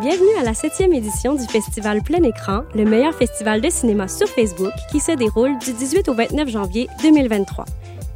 [0.00, 4.26] Bienvenue à la septième édition du festival Plein Écran, le meilleur festival de cinéma sur
[4.26, 7.66] Facebook qui se déroule du 18 au 29 janvier 2023.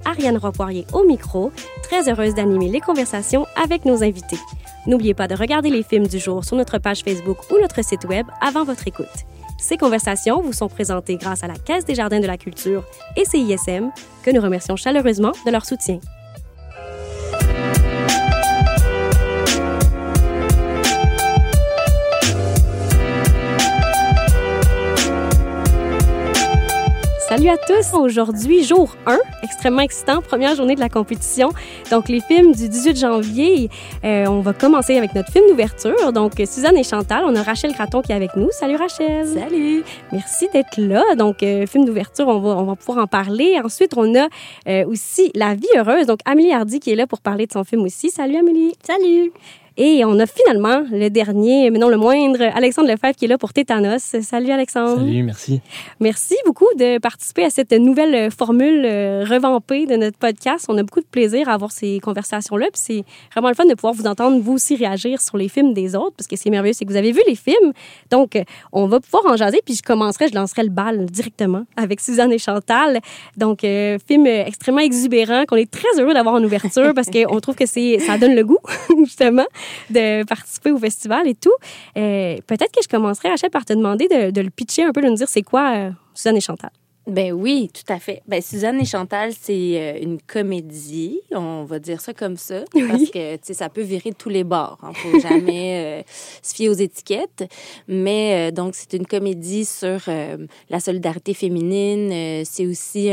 [0.06, 1.52] Ariane Ropoirier au micro,
[1.82, 4.38] très heureuse d'animer les conversations avec nos invités.
[4.86, 8.06] N'oubliez pas de regarder les films du jour sur notre page Facebook ou notre site
[8.06, 9.06] web avant votre écoute.
[9.58, 12.84] Ces conversations vous sont présentées grâce à la Caisse des Jardins de la Culture
[13.18, 13.90] et CISM,
[14.22, 16.00] que nous remercions chaleureusement de leur soutien.
[27.29, 27.93] Salut à tous!
[27.93, 31.51] Aujourd'hui, jour 1, extrêmement excitant, première journée de la compétition.
[31.91, 33.69] Donc, les films du 18 janvier,
[34.05, 36.12] euh, on va commencer avec notre film d'ouverture.
[36.12, 38.49] Donc, Suzanne et Chantal, on a Rachel Graton qui est avec nous.
[38.52, 39.27] Salut Rachel!
[39.27, 39.83] Salut!
[40.12, 41.02] Merci d'être là.
[41.16, 43.59] Donc, euh, film d'ouverture, on va, on va pouvoir en parler.
[43.63, 44.29] Ensuite, on a
[44.69, 46.07] euh, aussi La vie heureuse.
[46.07, 48.11] Donc, Amélie Hardy qui est là pour parler de son film aussi.
[48.11, 48.74] Salut Amélie!
[48.87, 49.33] Salut!
[49.79, 53.37] Et on a finalement le dernier, mais non le moindre, Alexandre Lefebvre qui est là
[53.37, 54.16] pour Tétanos.
[54.23, 55.01] Salut Alexandre.
[55.01, 55.60] Salut, merci.
[56.01, 60.65] Merci beaucoup de participer à cette nouvelle formule euh, revampée de notre podcast.
[60.71, 62.68] On a beaucoup de plaisir à avoir ces conversations-là.
[62.73, 65.75] Puis c'est vraiment le fun de pouvoir vous entendre, vous aussi, réagir sur les films
[65.75, 67.72] des autres, parce que c'est merveilleux, c'est que vous avez vu les films.
[68.11, 69.61] Donc, on va pouvoir en jaser.
[69.62, 73.00] Puis je commencerai, je lancerai le bal directement avec Suzanne et Chantal.
[73.37, 77.56] Donc, euh, film extrêmement exubérant qu'on est très heureux d'avoir en ouverture parce qu'on trouve
[77.56, 78.59] que c'est ça donne le goût,
[79.05, 79.44] justement
[79.91, 81.54] de participer au festival et tout.
[81.97, 85.03] Euh, Peut-être que je commencerai, Rachel, par te demander de, de le pitcher un peu,
[85.03, 86.70] de nous dire c'est quoi euh, Suzanne et Chantal.
[87.06, 88.22] Ben oui, tout à fait.
[88.26, 92.82] Ben Suzanne et Chantal, c'est euh, une comédie, on va dire ça comme ça, Oui.
[92.88, 94.78] parce que tu sais ça peut virer de tous les bords.
[94.91, 96.10] Il faut jamais euh,
[96.43, 97.49] se fier aux étiquettes.
[97.87, 100.37] Mais euh, donc c'est une comédie sur euh,
[100.69, 102.10] la solidarité féminine.
[102.12, 103.10] Euh, c'est aussi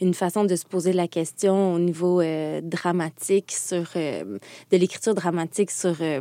[0.00, 4.38] une façon de se poser la question au niveau euh, dramatique sur euh,
[4.70, 6.20] de l'écriture dramatique sur euh,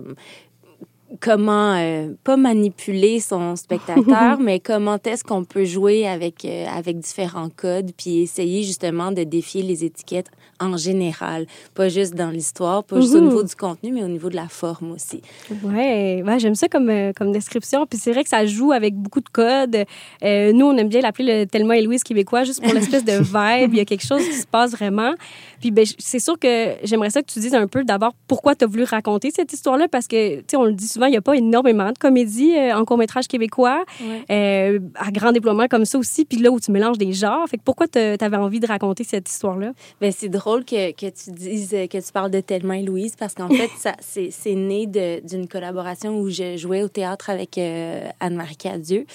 [1.20, 7.00] comment euh, pas manipuler son spectateur, mais comment est-ce qu'on peut jouer avec euh, avec
[7.00, 10.30] différents codes, puis essayer justement de défier les étiquettes
[10.64, 14.30] en général, pas juste dans l'histoire, pas juste au niveau du contenu, mais au niveau
[14.30, 15.22] de la forme aussi.
[15.64, 17.86] Ouais, ouais j'aime ça comme, euh, comme description.
[17.86, 19.78] Puis c'est vrai que ça joue avec beaucoup de codes.
[20.24, 23.12] Euh, nous, on aime bien l'appeler le Thelma et Louise québécois, juste pour l'espèce de
[23.22, 23.74] vibe.
[23.74, 25.14] Il y a quelque chose qui se passe vraiment.
[25.60, 28.66] Puis ben, c'est sûr que j'aimerais ça que tu dises un peu d'abord pourquoi tu
[28.66, 31.18] as voulu raconter cette histoire-là, parce que, tu sais, on le dit souvent, il n'y
[31.18, 33.84] a pas énormément de comédies euh, en court-métrage québécois,
[34.30, 37.48] euh, à grand déploiement comme ça aussi, puis là où tu mélanges des genres.
[37.48, 39.72] Fait que pourquoi tu avais envie de raconter cette histoire-là?
[40.02, 43.34] Ben, c'est drôle que, que tu dises que tu parles de Thelma et Louise parce
[43.34, 48.08] qu'en fait, ça, c'est, c'est né d'une collaboration où je jouais au théâtre avec euh,
[48.20, 49.06] Anne-Marie Cadieux.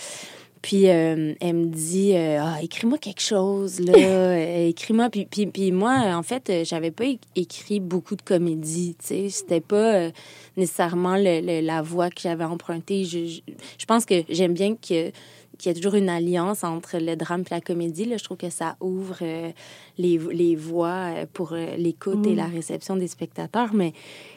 [0.69, 5.47] Puis euh, elle me dit euh, ah, écris-moi quelque chose là, Euh, écris-moi puis, puis,
[5.47, 10.11] puis moi en fait j'avais pas écrit beaucoup de comédies, tu sais, c'était pas euh,
[10.59, 13.05] nécessairement le- le- la voie que j'avais empruntée.
[13.05, 13.41] Je, je,
[13.79, 15.11] je pense que j'aime bien que
[15.57, 18.05] qu'il y a toujours une alliance entre le drame et la comédie.
[18.05, 18.17] Là.
[18.19, 19.51] Je trouve que ça ouvre euh,
[19.97, 23.93] les, les voies pour euh, l'écoute et la réception des spectateurs, mais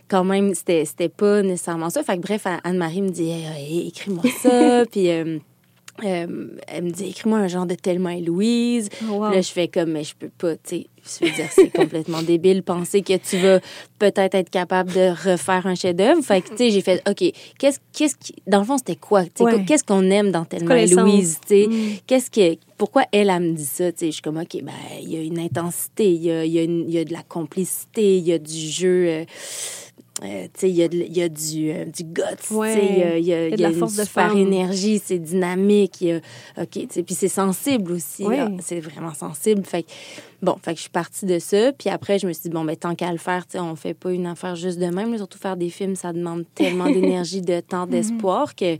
[0.07, 2.01] quand même, c'était c'était pas nécessairement ça.
[2.03, 4.83] Fait que bref, Anne-Marie me dit Hey, hey, écris-moi ça.
[4.91, 5.37] Puis euh,
[6.03, 8.89] euh, elle me dit écris-moi un genre de Thelma et Louise.
[9.07, 9.31] Wow.
[9.31, 10.87] Là, je fais comme, mais je peux pas, tu sais.
[11.03, 13.59] Je veux dire, c'est complètement débile penser que tu vas
[13.97, 16.21] peut-être être capable de refaire un chef-d'œuvre.
[16.21, 17.23] Fait que, tu sais, j'ai fait, OK,
[17.57, 19.23] qu'est-ce, qu'est-ce qui, dans le fond, c'était quoi?
[19.23, 19.65] Tu sais, Ouais.
[19.65, 20.87] Qu'est-ce qu'on aime dans Thelma et?
[20.87, 21.67] Louise, tu sais?
[21.67, 21.97] Mm.
[22.05, 23.91] Qu'est-ce que, pourquoi elle, elle me dit ça?
[23.91, 24.71] Tu sais, je suis comme, OK, ben,
[25.01, 28.17] il y a une intensité, il y a, y, a y a de la complicité,
[28.17, 29.05] il y a du jeu.
[29.07, 29.25] euh,
[30.23, 30.75] euh, il y
[31.17, 32.21] y a du, euh, du guts,
[32.53, 33.17] Ouais.
[33.17, 34.37] il y y a, Il y a de la une force de super femme.
[34.37, 36.03] énergie, c'est dynamique,
[36.59, 38.45] OK, puis c'est sensible aussi, Ouais.
[38.61, 39.89] c'est vraiment sensible, fait que,
[40.41, 42.63] bon, fait que je suis partie de ça, puis après, je me suis dit, bon,
[42.63, 45.39] ben, tant qu'à le faire, on fait pas une affaire juste de même, mais surtout
[45.39, 48.77] faire des films, ça demande tellement d'énergie, de temps, d'espoir que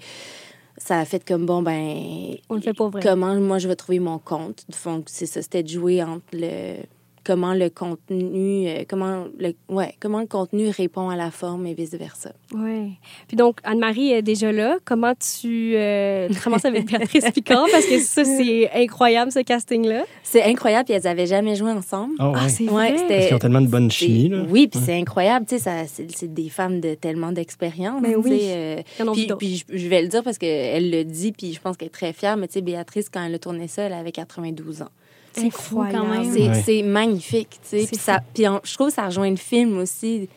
[0.78, 3.01] ça a fait comme, bon, ben, On le fait pas vrai.
[3.03, 4.63] comment moi je vais trouver mon compte.
[4.85, 6.78] Donc, c'est ça, c'était de jouer entre le
[7.24, 11.74] comment le contenu euh, comment le ouais comment le contenu répond à la forme et
[11.74, 12.32] vice versa.
[12.54, 12.94] Oui.
[13.28, 14.78] Puis donc, Anne-Marie est déjà là.
[14.86, 17.66] Comment tu, euh, tu commences avec Béatrice Picard?
[17.72, 20.04] Parce que ça, c'est incroyable, ce casting-là.
[20.24, 22.13] C'est incroyable puis elles avaient jamais joué ensemble.
[22.19, 22.31] Oh, ouais.
[22.36, 23.06] Ah, c'est Ouais, vrai.
[23.07, 24.30] Parce qu'ils ont tellement de bonne chimie.
[24.30, 24.44] Là.
[24.50, 28.01] Oui, puis c'est incroyable, tu sais, ça, c'est, des femmes de tellement d'expérience.
[28.01, 28.40] Mais tu oui.
[28.44, 28.81] euh,
[29.13, 31.88] puis, puis je, je vais le dire parce qu'elle le dit, puis je pense qu'elle
[31.88, 34.81] est très fière, mais tu sais, Béatrice, quand elle a tourné ça, elle avait 92
[34.81, 34.90] ans.
[35.33, 36.31] C'est fou quand même.
[36.63, 36.83] C'est, Ouais.
[36.83, 37.80] magnifique, tu sais.
[37.81, 40.28] C'est Puis, ça, puis on- je trouve que ça rejoint le film aussi.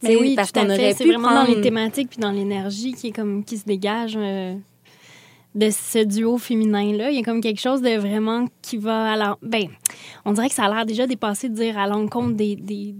[0.00, 2.30] tu sais, Mais oui, parce qu'on aurait C'est pu vraiment dans les thématiques puis dans
[2.30, 4.54] l'énergie qui est comme qui se dégage euh,
[5.54, 7.10] de ce duo féminin là.
[7.10, 9.66] Il y a comme quelque chose de vraiment qui va l'en- ben,
[10.24, 12.94] on dirait que ça a l'air déjà dépassé de dire à l'encontre des, des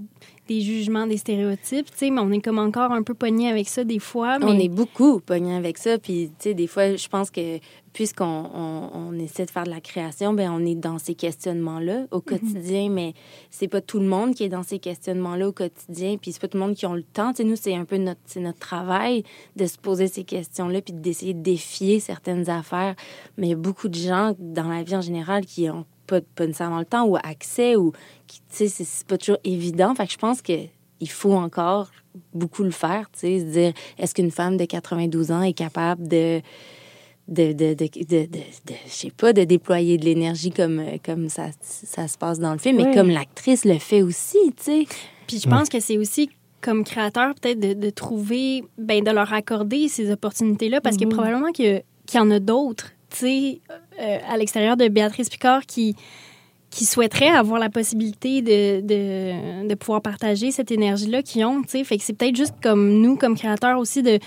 [0.48, 3.68] des jugements, des stéréotypes, tu sais, mais on est comme encore un peu pogné avec
[3.68, 4.38] ça des fois.
[4.38, 4.44] Mais...
[4.46, 5.98] On est beaucoup pogné avec ça.
[5.98, 7.58] Puis, tu sais, des fois, je pense que
[7.94, 12.16] puisqu'on on, essaie de faire de la création, ben on est dans ces questionnements-là au
[12.16, 12.22] mhm.
[12.22, 13.14] quotidien, mais
[13.50, 16.48] c'est pas tout le monde qui est dans ces questionnements-là au quotidien, puis c'est pas
[16.48, 17.30] tout le monde qui ont le temps.
[17.30, 19.22] Tu sais, nous, c'est un peu notre, notre travail
[19.54, 22.96] de se poser ces questions-là, puis d'essayer de défier certaines affaires.
[23.38, 26.20] Mais il y a beaucoup de gens dans la vie en général qui ont pas,
[26.20, 27.92] pas nécessairement le temps ou accès, ou
[28.26, 29.94] qui, tu sais, c'est pas toujours évident.
[29.94, 30.52] Fait que je pense que
[31.00, 31.90] il faut encore
[32.32, 36.06] beaucoup le faire, tu sais, se dire, est-ce qu'une femme de 92 ans est capable
[36.08, 36.40] de
[37.26, 38.28] de, de, de, de,
[38.86, 42.58] je sais pas, de déployer de l'énergie comme, comme ça, ça se passe dans le
[42.58, 44.86] film, mais comme l'actrice le fait aussi, tu sais.
[45.26, 46.28] Puis je pense que c'est aussi
[46.60, 51.10] comme créateur peut-être de, de, trouver, ben, de leur accorder ces opportunités-là, parce que mhm.
[51.10, 51.82] probablement qu'il
[52.14, 52.92] y, en a d'autres,
[53.22, 55.94] euh, à l'extérieur de Béatrice Picard qui
[56.70, 61.84] qui souhaiteraient avoir la possibilité de, de, pouvoir partager cette énergie-là qu'ils ont, tu sais.
[61.84, 64.18] Fait que c'est peut-être juste comme nous, comme créateurs aussi, de,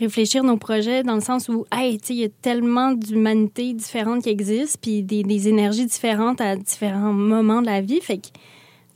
[0.00, 4.30] réfléchir nos projets dans le sens où, hey, il y a tellement d'humanités différentes qui
[4.30, 8.00] existent, puis des, des, énergies différentes à différents moments de la vie.
[8.00, 8.28] Fait que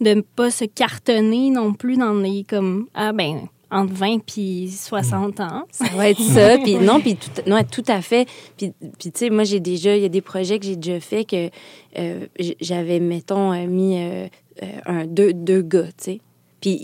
[0.01, 4.71] de ne pas se cartonner non plus dans les, comme, ah, ben, entre 20 puis
[4.71, 5.65] 60 ans.
[5.71, 6.59] Ça va être ça.
[6.63, 8.27] puis non, puis tout, non, tout à fait.
[8.57, 11.01] Puis, puis tu sais, moi, j'ai déjà, il y a des projets que j'ai déjà
[11.01, 11.51] fait que
[11.99, 12.27] euh,
[12.61, 14.29] j'avais, mettons, euh, mis euh,
[14.87, 16.21] un, deux, deux gars, tu sais.
[16.61, 16.81] Puis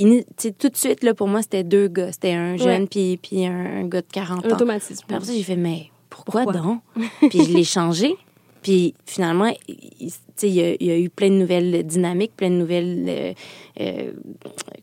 [0.58, 2.12] tout de suite, là, pour moi, c'était deux gars.
[2.12, 4.48] C'était un jeune puis, puis un, gars de 40 ans.
[4.50, 5.06] Automatisme.
[5.08, 6.82] Après ça, j'ai fait, mais pourquoi, donc?
[7.30, 8.14] puis je l'ai changé.
[8.62, 10.12] Puis finalement, il
[10.42, 13.32] y, a, il y, a eu plein de nouvelles dynamiques, plein de nouvelles, euh,
[13.80, 14.12] euh,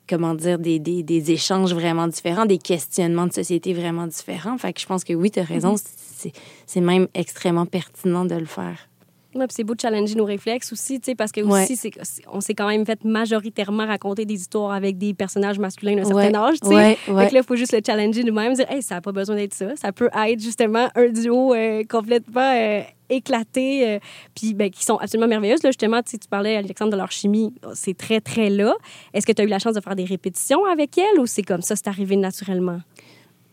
[0.10, 4.58] comment dire, des, des, des, échanges vraiment différents, des questionnements de société vraiment différents.
[4.58, 6.34] Fait que je pense que oui, tu as raison, mm-hmm.
[6.66, 8.88] c'est même extrêmement pertinent de le faire.
[9.36, 11.92] Ouais, c'est beau de challenger nos réflexes aussi, parce que aussi, c'est,
[12.32, 16.34] on s'est quand même fait majoritairement raconter des histoires avec des personnages masculins d'un certain
[16.36, 16.98] âge, tu sais.
[17.08, 19.76] là, il faut juste le challenger nous-mêmes, dire, hey, ça n'a pas besoin d'être ça.
[19.76, 24.00] Ça peut être justement un duo euh, complètement euh, éclaté, euh,
[24.34, 25.64] puis ben, qui sont absolument merveilleuses.
[25.64, 28.76] Là, justement, tu parlais, Alexandre, de leur chimie, c'est très, très là.
[29.14, 31.44] Est-ce que tu as eu la chance de faire des répétitions avec elle ou c'est
[31.44, 32.80] comme ça, c'est arrivé naturellement?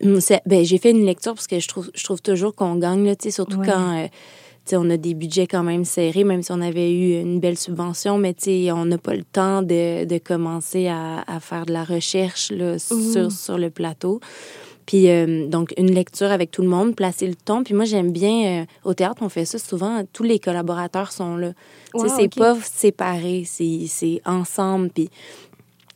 [0.02, 3.04] Hum, ben, j'ai fait une lecture parce que je trouve, je trouve toujours qu'on gagne,
[3.04, 4.08] là, surtout quand
[4.72, 8.18] on a des budgets quand même serrés, même si on avait eu une belle subvention,
[8.18, 8.34] mais
[8.72, 12.78] on n'a pas le temps de, de commencer à, à, faire de la recherche là,
[12.78, 14.20] sur, sur le plateau.
[14.86, 17.64] Puis euh, donc une lecture avec tout le monde, placer le ton.
[17.64, 20.02] Puis moi j'aime bien euh, au théâtre on fait ça souvent.
[20.12, 21.52] Tous les collaborateurs sont là.
[21.94, 24.90] Wow, c'est pas séparé, c'est ensemble.
[24.90, 25.10] Puis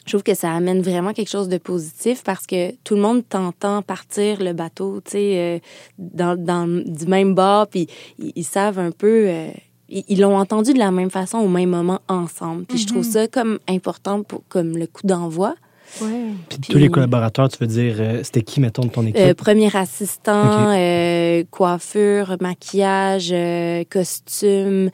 [0.09, 3.23] je trouve que ça amène vraiment quelque chose de positif parce que tout le monde
[3.29, 5.59] t'entend partir le bateau, tu sais, euh,
[5.99, 7.89] dans, dans, du même bord, puis
[8.19, 9.51] ils, savent un peu, euh,
[9.89, 12.65] ils l'ont entendu de la même façon au même moment ensemble.
[12.65, 13.13] Puis je trouve mm-hmm.
[13.13, 15.55] ça comme important pour comme le coup d'envoi.
[16.01, 16.35] Ouais.
[16.49, 19.21] Puis, tous les collaborateurs, tu veux dire, euh, c'était qui, mettons, de ton équipe?
[19.21, 23.35] Euh, premier assistant, euh, coiffure, maquillage,
[23.91, 24.91] costume.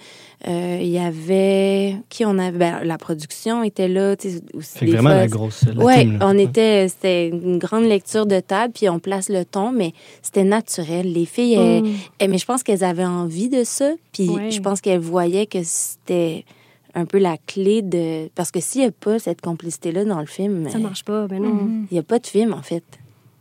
[0.46, 1.96] Il y avait...
[2.10, 2.58] Qui on avait?
[2.58, 4.14] Ben, la production était là.
[4.60, 5.64] C'est vraiment la grosse...
[5.76, 6.88] Oui, on était...
[6.88, 9.92] C'était une grande lecture de table, puis on place le ton, mais
[10.22, 11.12] c'était naturel.
[11.12, 12.28] Les filles, mm.
[12.28, 16.44] mais je pense qu'elles avaient envie de ça, puis je pense qu'elles voyaient que c'était
[16.94, 18.28] un peu la clé de.
[18.34, 20.68] Parce que s'il n'y a pas cette complicité-là dans le film.
[20.70, 21.54] Ça marche pas, ben non.
[21.54, 21.86] Mhm.
[21.90, 22.84] Il n'y a pas de film, en fait.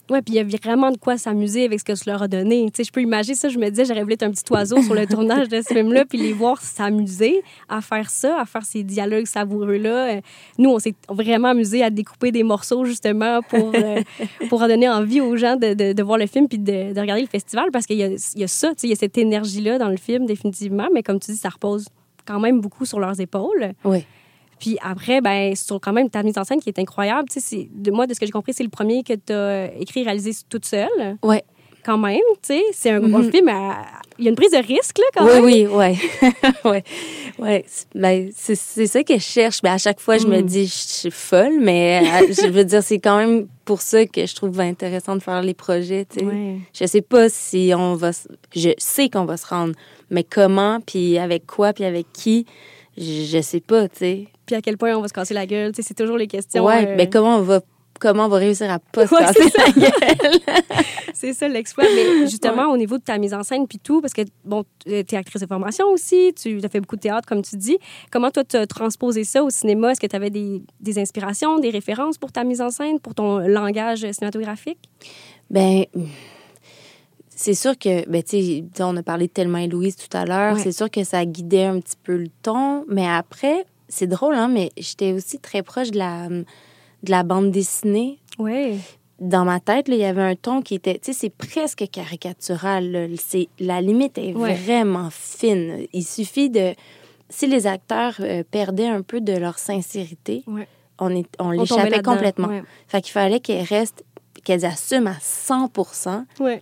[0.09, 2.27] Oui, puis il y a vraiment de quoi s'amuser avec ce que tu leur as
[2.27, 2.65] donné.
[2.65, 4.81] Tu sais, je peux imaginer ça, je me disais, j'aurais voulu être un petit oiseau
[4.81, 8.65] sur le tournage de ce film-là, puis les voir s'amuser à faire ça, à faire
[8.65, 10.17] ces dialogues savoureux-là.
[10.17, 10.21] Euh,
[10.57, 14.01] nous, on s'est vraiment amusé à découper des morceaux, justement, pour, euh,
[14.49, 16.99] pour en donner envie aux gens de, de, de voir le film puis de, de,
[16.99, 19.17] regarder le festival, parce qu'il y, y a, ça, tu sais, il y a cette
[19.17, 21.85] énergie-là dans le film, définitivement, mais comme tu dis, ça repose
[22.25, 23.73] quand même beaucoup sur leurs épaules.
[23.83, 24.05] Oui.
[24.59, 27.27] Puis après, ben, sur quand même ta mise en scène qui est incroyable.
[27.29, 29.75] Tu sais, de, moi, de ce que j'ai compris, c'est le premier que tu as
[29.77, 31.17] écrit et réalisé toute seule.
[31.21, 31.37] Oui.
[31.83, 33.51] Quand même, tu sais, c'est un, mm film,
[34.17, 35.43] il y a une prise de risque, là, quand même.
[35.43, 35.99] Oui, oui,
[36.63, 36.77] oui.
[37.39, 37.65] ouais.
[37.93, 39.61] Ben, c'est ça que je cherche.
[39.61, 40.45] Ben, à chaque fois, je me mm.
[40.45, 44.25] dis, je suis folle, mais euh, je veux dire, c'est quand même pour ça que
[44.25, 46.25] je trouve intéressant de faire les projets, tu sais.
[46.25, 46.59] Ouais.
[46.73, 48.11] Je sais pas si on va...
[48.55, 49.73] Je sais qu'on va se rendre
[50.13, 52.45] mais comment, puis avec quoi, puis avec qui,
[52.97, 54.27] je, sais pas, tu sais.
[54.45, 56.27] Puis à quel point on va se casser la gueule, tu sais, c'est toujours les
[56.27, 56.63] questions.
[56.63, 57.61] Ouais, euh, mais comment on va
[57.99, 60.39] comment on va réussir à pas se casser la gueule?
[61.13, 61.85] c'est ça l'exploit.
[61.95, 64.91] Mais justement, au niveau de ta mise en scène puis tout, parce que, bon, tu
[64.91, 67.77] es actrice de formation aussi, tu as fait beaucoup de théâtre, comme tu dis.
[68.11, 69.91] Comment toi, tu as transposé ça au cinéma?
[69.91, 73.15] Est-ce que tu avais des, des, inspirations, des références pour ta mise en scène, pour
[73.15, 74.79] ton langage cinématographique?
[75.49, 75.85] Ben
[77.35, 80.25] c'est sûr que, ben, tu sais, on a parlé de Thelma et Louise tout à
[80.25, 80.57] l'heure.
[80.59, 82.85] C'est sûr que ça guidait un petit peu le ton.
[82.87, 86.45] Mais après, c'est drôle, hein, mais j'étais aussi très proche de la, de
[87.11, 88.19] la bande dessinée.
[88.39, 88.79] Oui.
[89.19, 93.09] Dans ma tête, il y avait un ton qui était, tu sais, c'est presque caricatural.
[93.17, 94.53] C'est, la limite est Ouais.
[94.55, 95.85] vraiment fine.
[95.93, 96.73] Il suffit de...
[97.29, 100.67] Si les acteurs euh, perdaient un peu de leur sincérité, Ouais.
[100.99, 102.49] on, est, on On tombait l'échappait complètement.
[102.87, 104.03] Fait qu'il fallait qu'elles restent,
[104.43, 105.71] qu'elles assument à 100
[106.39, 106.61] Ouais.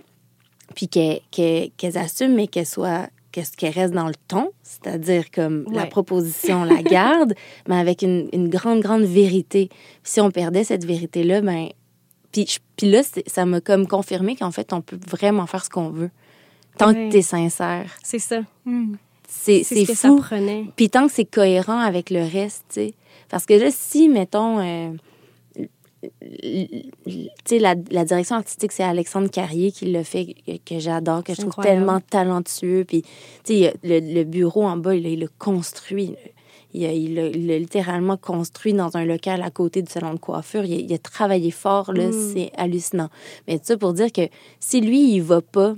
[0.71, 5.85] Puis qu'elles assument, mais qu'elles soient qu'elles qu'elles restent dans le ton, c'est-à-dire comme la
[5.85, 7.33] proposition, la garde,
[7.67, 9.69] mais avec une, une grande, grande vérité.
[10.03, 11.69] Si on perdait cette vérité-là, ben,
[12.33, 15.89] puis, puis là, ça m'a comme confirmé qu'en fait, on peut vraiment faire ce qu'on
[15.89, 16.09] veut.
[16.77, 17.07] Tant Ouais.
[17.07, 17.97] que tu es sincère.
[18.03, 18.41] C'est ça.
[18.65, 18.95] Hmm.
[19.29, 20.17] C'est ce que ça fou.
[20.17, 20.65] prenait.
[20.75, 22.93] Puis tant que c'est cohérent avec le reste, tu sais.
[23.29, 24.91] Parce que là, si, mettons, euh,
[27.51, 31.41] la, la direction artistique, c'est Alexandre Carrier qui l'a fait, que, que j'adore, que je
[31.41, 31.77] trouve incroyable.
[31.79, 32.85] tellement talentueux.
[32.87, 33.03] Puis,
[33.49, 36.15] le, le bureau en bas, il, il l'a construit.
[36.73, 40.13] Il a, il, a, il a littéralement construit dans un local à côté du salon
[40.13, 40.63] de coiffure.
[40.63, 42.31] Il a, il a travaillé fort, là, Mm.
[42.33, 43.09] c'est hallucinant.
[43.47, 44.21] Mais tout ça pour dire que
[44.59, 45.75] si lui, il va pas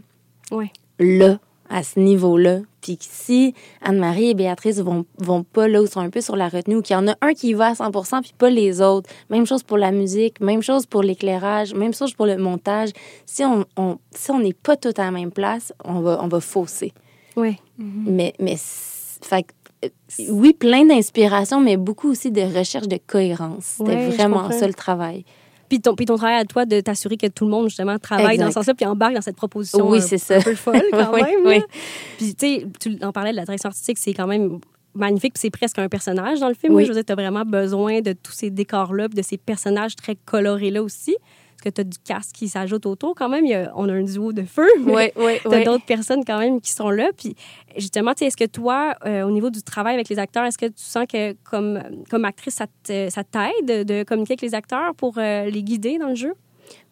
[0.52, 0.72] Ouais.
[1.00, 1.40] là,
[1.74, 2.60] à ce niveau-là.
[2.82, 6.48] Puis si Anne-Marie et Béatrice vont, vont pas là ou sont un peu sur la
[6.50, 7.90] retenue, ou qu'il y en a un qui y va à 100
[8.22, 9.10] puis pas les autres.
[9.30, 12.90] Même chose pour la musique, même chose pour l'éclairage, même chose pour le montage.
[13.26, 16.28] Si on on- si on n'est pas tous à la même place, on va, on
[16.28, 16.94] va fausser.
[17.36, 17.58] Ouais.
[18.06, 19.90] Mais, mais c'est- fait que,
[20.30, 23.78] oui, plein d'inspiration, mais beaucoup aussi de recherche de cohérence.
[23.78, 25.26] C'était vraiment ça le travail.
[25.74, 28.38] Puis ton, puis ton travail à toi de t'assurer que tout le monde, justement, travaille
[28.38, 30.36] dans ce sens-là, puis embarque dans cette proposition Oui, euh, c'est ça.
[30.38, 31.40] un peu folle quand Oui, même.
[31.48, 31.62] oui.
[32.20, 34.60] Puis, tu sais, tu en parlais de la direction artistique, c'est quand même
[34.94, 36.76] magnifique, puis c'est presque un personnage dans le film.
[36.76, 36.84] Oui.
[36.84, 40.16] Je veux dire, tu as vraiment besoin de tous ces décors-là, de ces personnages très
[40.16, 41.16] colorés-là aussi.
[41.64, 43.46] Que tu as du casque qui s'ajoute autour quand même.
[43.46, 44.68] Il y a- on a un duo de feu.
[44.86, 45.64] mais Oui, oui, T'as oui.
[45.64, 47.10] d'autres personnes quand même qui sont là.
[47.18, 47.36] Puis
[47.78, 50.66] justement, tu est-ce que toi, euh, au niveau du travail avec les acteurs, est-ce que
[50.66, 55.46] tu sens que comme, comme actrice, ça t'aide de communiquer avec les acteurs pour euh,
[55.50, 56.34] les guider dans le jeu?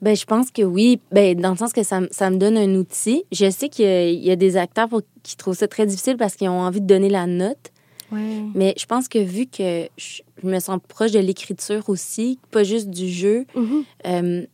[0.01, 1.00] Ben, je pense que oui.
[1.12, 3.24] Ben, dans le sens que ça, ça me donne un outil.
[3.32, 6.36] Je sais qu'il y, y a des acteurs pour- qui trouvent ça très difficile parce
[6.36, 7.72] qu'ils ont envie de donner la note.
[8.12, 8.41] Ouais.
[8.53, 12.89] Mais je pense que vu que je, me sens proche de l'écriture aussi, pas juste
[12.89, 13.84] du jeu, Mhm.
[14.08, 14.46] euh,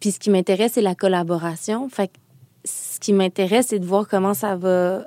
[0.00, 1.88] puis ce qui m'intéresse, c'est la collaboration.
[1.88, 2.12] Fait que
[2.64, 5.04] ce qui m'intéresse, c'est de voir comment ça va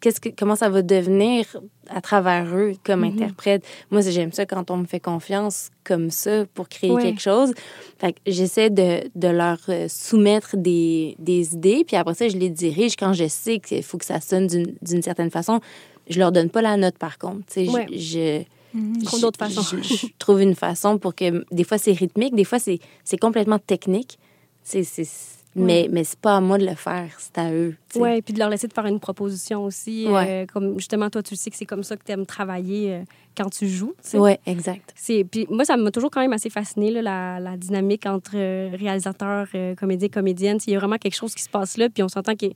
[0.00, 1.44] qu'est-ce que comment ça va devenir
[1.90, 3.12] à travers eux comme Mhm.
[3.22, 3.62] interprète.
[3.90, 7.02] Moi, j'aime ça quand on me fait confiance comme ça pour créer Ouais.
[7.02, 7.52] quelque chose.
[7.98, 12.36] Fait que j'essaie de, de leur euh, soumettre des, des idées, puis après ça, je
[12.38, 15.60] les dirige quand je sais qu'il faut que ça sonne d'une d'une certaine façon.
[16.08, 17.46] Je leur donne pas la note, par contre.
[17.46, 17.86] Tu sais, Ouais.
[17.90, 18.42] je,
[18.74, 19.62] je- d'autres façons.
[19.62, 23.16] Je, je trouve une façon pour que des fois c'est rythmique, des fois c'est c'est
[23.18, 24.18] complètement technique.
[24.62, 25.08] C'est c'est-
[25.56, 27.76] mais mais c'est pas à moi de le faire, c'est à eux.
[27.94, 30.06] Oui, puis de leur laisser de faire une proposition aussi.
[30.08, 30.26] Ouais.
[30.28, 33.02] euh, comme justement, toi, tu sais que c'est comme ça que tu aimes travailler euh,
[33.36, 33.94] quand tu joues.
[34.14, 34.92] Ouais, exact.
[34.96, 38.70] C'est, puis moi, ça m'a toujours quand même assez fasciné, la, la dynamique entre euh,
[38.76, 40.58] réalisateurs, euh, comédiens, comédiennes.
[40.66, 42.46] Il y a vraiment quelque chose qui se passe là, puis on s'entend que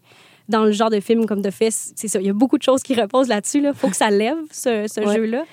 [0.48, 2.62] dans le genre de film comme The Fist, c'est ça, il y a beaucoup de
[2.62, 3.58] choses qui reposent là-dessus.
[3.64, 5.14] Il faut que ça lève, ce, ce Ouais.
[5.16, 5.44] jeu-là.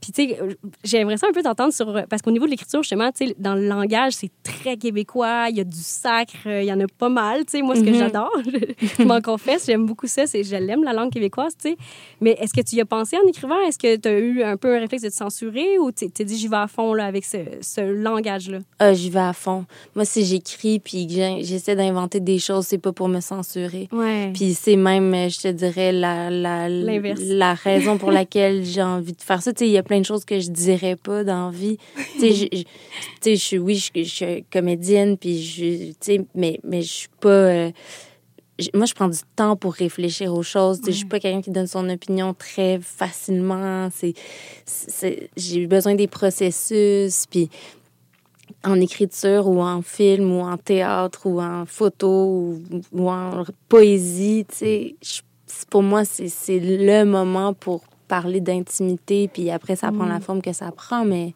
[0.00, 0.38] Puis, tu sais,
[0.84, 1.92] j'aimerais ça un peu t'entendre sur.
[2.08, 5.46] Parce qu'au niveau de l'écriture, justement, tu sais, dans le langage, c'est très québécois.
[5.50, 7.44] Il y a du sacre, euh, il y en a pas mal.
[7.44, 7.94] Tu sais, moi, ce que Mhm.
[7.98, 8.30] j'adore,
[8.98, 10.26] je m'en confesse, j'aime beaucoup ça.
[10.26, 11.76] C'est, je l'aime, la langue québécoise, tu sais.
[12.20, 13.60] Mais est-ce que tu y as pensé en écrivant?
[13.66, 16.24] Est-ce que tu as eu un peu un réflexe de te censurer ou tu t'es
[16.24, 18.58] dit, j'y vais à fond là, avec ce, ce langage-là?
[18.78, 19.64] Ah, j'y vais à fond.
[19.94, 23.88] Moi, si j'écris puis que j'essaie d'inventer des choses, c'est pas pour me censurer.
[23.92, 24.30] Ouais.
[24.34, 29.12] Puis c'est même, euh, je te dirais, la, la, la raison pour laquelle j'ai envie
[29.12, 29.52] de faire ça.
[29.52, 31.76] Tu sais, il y a plein de choses que je dirais pas dans vie.
[32.14, 32.64] Tu sais, je-
[33.24, 37.28] je- je oui, je, je suis comédienne, puis je, tu mais, mais je suis pas...
[37.28, 37.70] euh,
[38.60, 40.76] je- moi, je prends du temps pour réfléchir aux choses.
[40.78, 43.88] Sais, Je suis pas quelqu'un qui donne son opinion très facilement.
[43.92, 44.14] C'est,
[45.36, 47.50] j'ai besoin des processus, puis
[48.62, 54.44] en écriture ou en film ou en théâtre ou en photo ou, ou en poésie,
[54.48, 59.90] tu sais, je- c'est- pour moi, c'est le moment pour parler d'intimité, puis après, ça
[59.92, 60.14] prend Mm.
[60.16, 61.32] la forme que ça prend, mais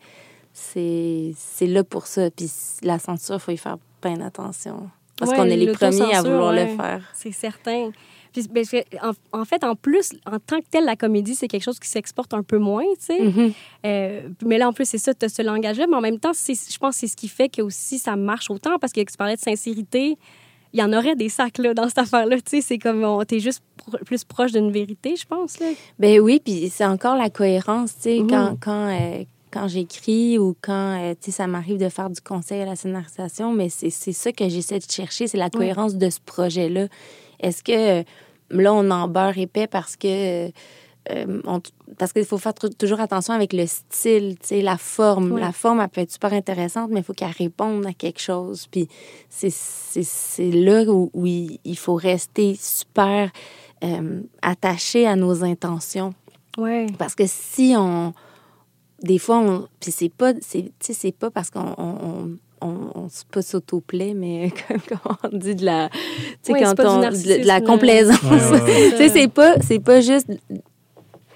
[0.52, 1.34] c'est
[1.66, 2.30] là pour ça.
[2.30, 2.50] Puis
[2.82, 4.90] la censure, il faut y faire bien attention.
[5.16, 6.66] Parce Ouais, qu'on est les premiers à vouloir ouais.
[6.70, 7.02] le faire.
[7.14, 7.90] C'est certain.
[8.32, 8.64] Puis, ben,
[9.00, 11.88] en, en fait, en plus, en tant que tel, la comédie, c'est quelque chose qui
[11.88, 13.20] s'exporte un peu moins, tu sais.
[13.22, 13.52] Mhm.
[13.86, 15.86] Euh, mais là, en plus, c'est ça, tu as ce langage-là.
[15.88, 18.50] Mais en même temps, je pense que c'est ce qui fait que aussi ça marche
[18.50, 18.76] autant.
[18.80, 20.18] Parce que tu parlais de sincérité,
[20.74, 22.36] il y en aurait des sacs là, dans cette affaire-là.
[22.36, 25.58] Tu sais, c'est comme, on- t'es juste pro- plus proche d'une vérité, je pense.
[25.60, 25.68] Là.
[25.98, 30.56] Ben oui, puis c'est encore la cohérence, tu sais, quand, quand, euh, quand j'écris ou
[30.60, 33.90] quand, euh, tu sais, ça m'arrive de faire du conseil à la scénarisation, mais c'est
[33.90, 36.88] c'est ça que j'essaie de chercher, c'est la cohérence de ce projet-là.
[37.40, 38.02] Est-ce que, euh,
[38.50, 40.50] là, on en beurre épais parce que,
[41.10, 41.60] euh, euh,
[41.98, 45.38] parce qu'il faut faire toujours attention avec le style, tu sais, la forme.
[45.38, 48.66] La forme, elle peut être super intéressante, mais il faut qu'elle réponde à quelque chose.
[48.70, 48.88] Puis
[49.28, 53.30] c'est là où, il, faut rester super
[53.82, 56.14] euh, attaché à nos intentions.
[56.56, 56.86] Ouais.
[56.98, 58.14] Parce que si on...
[59.02, 59.68] Des fois, on...
[59.80, 60.32] Puis c'est pas...
[60.40, 61.74] C'est pas parce qu'on...
[61.78, 65.90] On, on, se pas s'auto-plaît, mais comme, on dit de la,
[66.48, 68.18] oui, quand on, de, la complaisance.
[68.20, 70.30] tu sais, c'est pas, c'est pas juste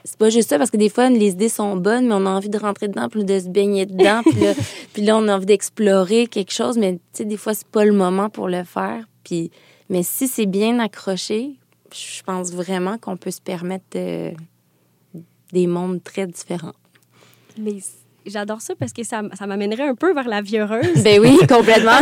[0.09, 2.31] c'est pas juste ça parce que des fois les idées sont bonnes mais on a
[2.31, 4.55] envie de rentrer dedans puis de se baigner dedans puis là,
[4.93, 7.85] puis là on a envie d'explorer quelque chose mais tu sais des fois c'est pas
[7.85, 9.51] le moment pour le faire puis
[9.91, 11.57] mais si c'est bien accroché
[11.93, 13.87] je pense vraiment qu'on peut se permettre
[15.53, 16.75] des mondes très différents.
[17.59, 17.79] Mais
[18.29, 21.03] j'adore ça parce que ça, ça m'amènerait un peu vers la vie heureuse.
[21.03, 21.99] Ben oui, complètement.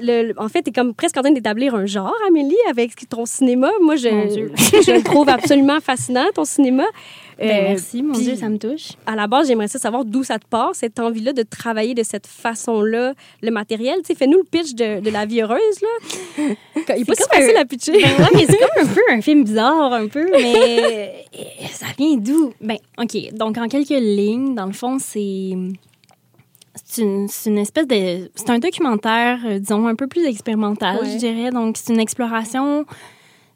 [0.00, 3.26] le, en fait, tu es comme presque en train d'établir un genre, Amélie, avec ton
[3.26, 3.70] cinéma.
[3.82, 4.08] Moi, je,
[4.86, 6.84] je le trouve absolument fascinant, ton cinéma.
[7.38, 8.92] Ben, euh, merci, mon Dieu, ça me touche.
[9.06, 12.26] À la base, j'aimerais savoir d'où ça te part, cette envie-là de travailler de cette
[12.26, 14.00] façon-là, le matériel.
[14.04, 15.80] Fais-nous le pitch de, de, La vie heureuse.
[15.80, 16.44] Là.
[16.96, 17.92] Il est pas si facile à pitcher.
[17.92, 21.26] Ben, mais c'est comme un peu un film bizarre, un peu, mais
[21.72, 22.52] ça vient d'où?
[22.60, 23.32] Ben, OK.
[23.34, 25.50] Donc, en quelques lignes, dans le fond, c'est.
[26.84, 28.30] C'est une, espèce de.
[28.34, 31.50] C'est un documentaire, euh, disons, un peu plus expérimental, je dirais.
[31.50, 32.86] Donc, c'est une exploration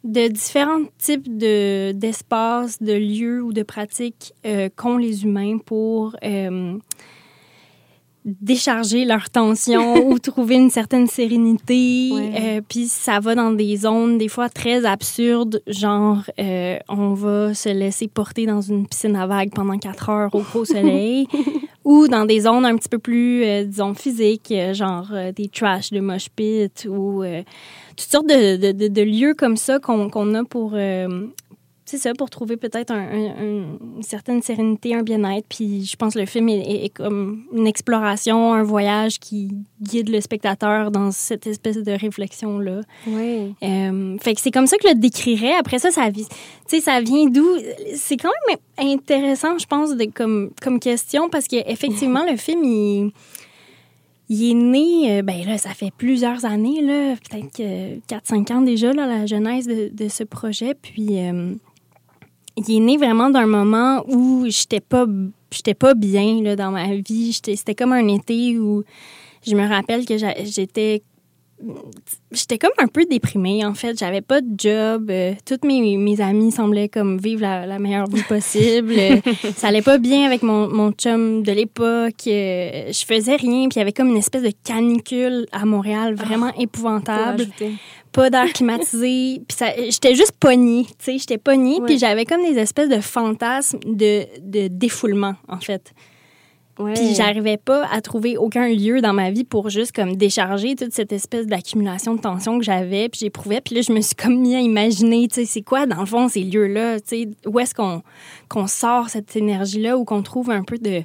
[0.05, 6.17] de différents types de, d'espaces, de lieux ou de pratiques euh, qu'ont les humains pour
[6.25, 6.77] euh,
[8.25, 12.11] décharger leur tension ou trouver une certaine sérénité.
[12.13, 16.25] Euh, puis ça va dans des zones des fois très absurdes, genre
[16.89, 20.65] on va se laisser porter dans une piscine à vagues pendant quatre heures au gros
[20.65, 21.29] soleil,
[21.85, 26.29] ou dans des zones un petit peu plus, disons, physiques, genre des trash de mosh
[26.29, 27.23] pit ou
[27.97, 31.27] toutes sortes de, de, de, lieux comme ça qu'on a pour, euh,
[31.85, 35.47] c'est ça, pour trouver peut-être un, une certaine sérénité, un bien-être.
[35.49, 40.21] Puis je pense que le film est, comme une exploration, un voyage qui guide le
[40.23, 42.81] spectateur dans cette espèce de réflexion-là.
[43.07, 43.55] Oui.
[43.63, 45.55] Euh, fait que c'est comme ça que je le décrirais.
[45.55, 46.09] Après ça, ça,
[46.81, 47.47] ça vient d'où?
[47.95, 48.59] C'est quand même
[48.93, 53.13] intéressant, je pense, de, comme, comme question, parce qu'effectivement, le film, il
[54.33, 57.63] il est né, euh, ben là, ça fait plusieurs années, là, peut-être
[58.09, 60.75] 4-5 ans déjà, là, la genèse de, ce projet.
[60.75, 61.55] Puis, euh,
[62.57, 65.07] il est né vraiment d'un moment où j'étais pas,
[65.79, 67.33] pas bien là, dans ma vie.
[67.35, 68.85] C'était comme un été où
[69.47, 71.03] je me rappelle que j'étais
[72.33, 73.99] j'étais comme un peu déprimée, en fait.
[73.99, 75.11] J'avais pas de job.
[75.11, 78.95] Euh, toutes mes, mes amis semblaient comme vivre la, meilleure vie possible.
[79.57, 82.27] ça allait pas bien avec mon, mon chum de l'époque.
[82.27, 83.69] Euh, je faisais rien.
[83.69, 87.47] Puis il y avait comme une espèce de canicule à Montréal, vraiment ah, épouvantable.
[88.13, 89.43] Pas d'air climatisé.
[89.49, 89.57] puis
[89.91, 91.19] j'étais juste pognée, tu sais.
[91.19, 91.81] J'étais pognée.
[91.87, 95.93] Puis j'avais comme des espèces de fantasmes de, de défoulement, en fait.
[96.77, 100.93] Puis j'arrivais pas à trouver aucun lieu dans ma vie pour juste comme décharger toute
[100.93, 103.61] cette espèce d'accumulation de tension que j'avais, puis j'éprouvais.
[103.61, 106.07] Puis là, je me suis comme mis à imaginer, tu sais, c'est quoi dans le
[106.07, 108.03] fond ces lieux-là, tu sais, où est-ce qu'on
[108.49, 111.03] qu'on sort cette énergie-là ou qu'on trouve un peu de,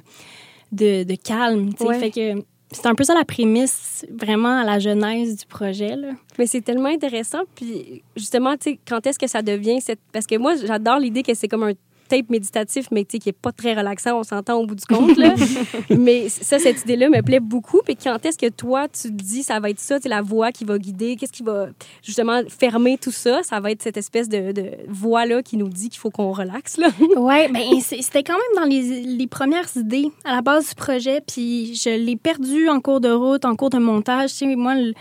[0.72, 1.98] de, de calme, tu sais.
[1.98, 5.96] Fait que c'est un peu ça la prémisse vraiment à la genèse du projet.
[5.96, 6.08] Là.
[6.38, 7.40] Mais c'est tellement intéressant.
[7.54, 10.00] Puis justement, tu sais, quand est-ce que ça devient cette...
[10.12, 11.72] Parce que moi, j'adore l'idée que c'est comme un
[12.08, 15.16] tape méditatif, mais qui n'est pas très relaxant, on s'entend au bout du compte.
[15.16, 15.34] Là.
[15.90, 17.80] mais ça, cette idée-là me plaît beaucoup.
[17.84, 20.64] Puis quand est-ce que toi, tu te dis, ça va être ça, la voix qui
[20.64, 21.68] va guider, qu'est-ce qui va
[22.02, 23.42] justement fermer tout ça?
[23.42, 26.78] Ça va être cette espèce de, de voix-là qui nous dit qu'il faut qu'on relaxe.
[27.16, 31.20] oui, ben, c'était quand même dans les, les, premières idées à la base du projet.
[31.20, 34.30] Puis je l'ai perdu en cours de route, en cours de montage.
[34.30, 34.94] Tu sais, moi, le,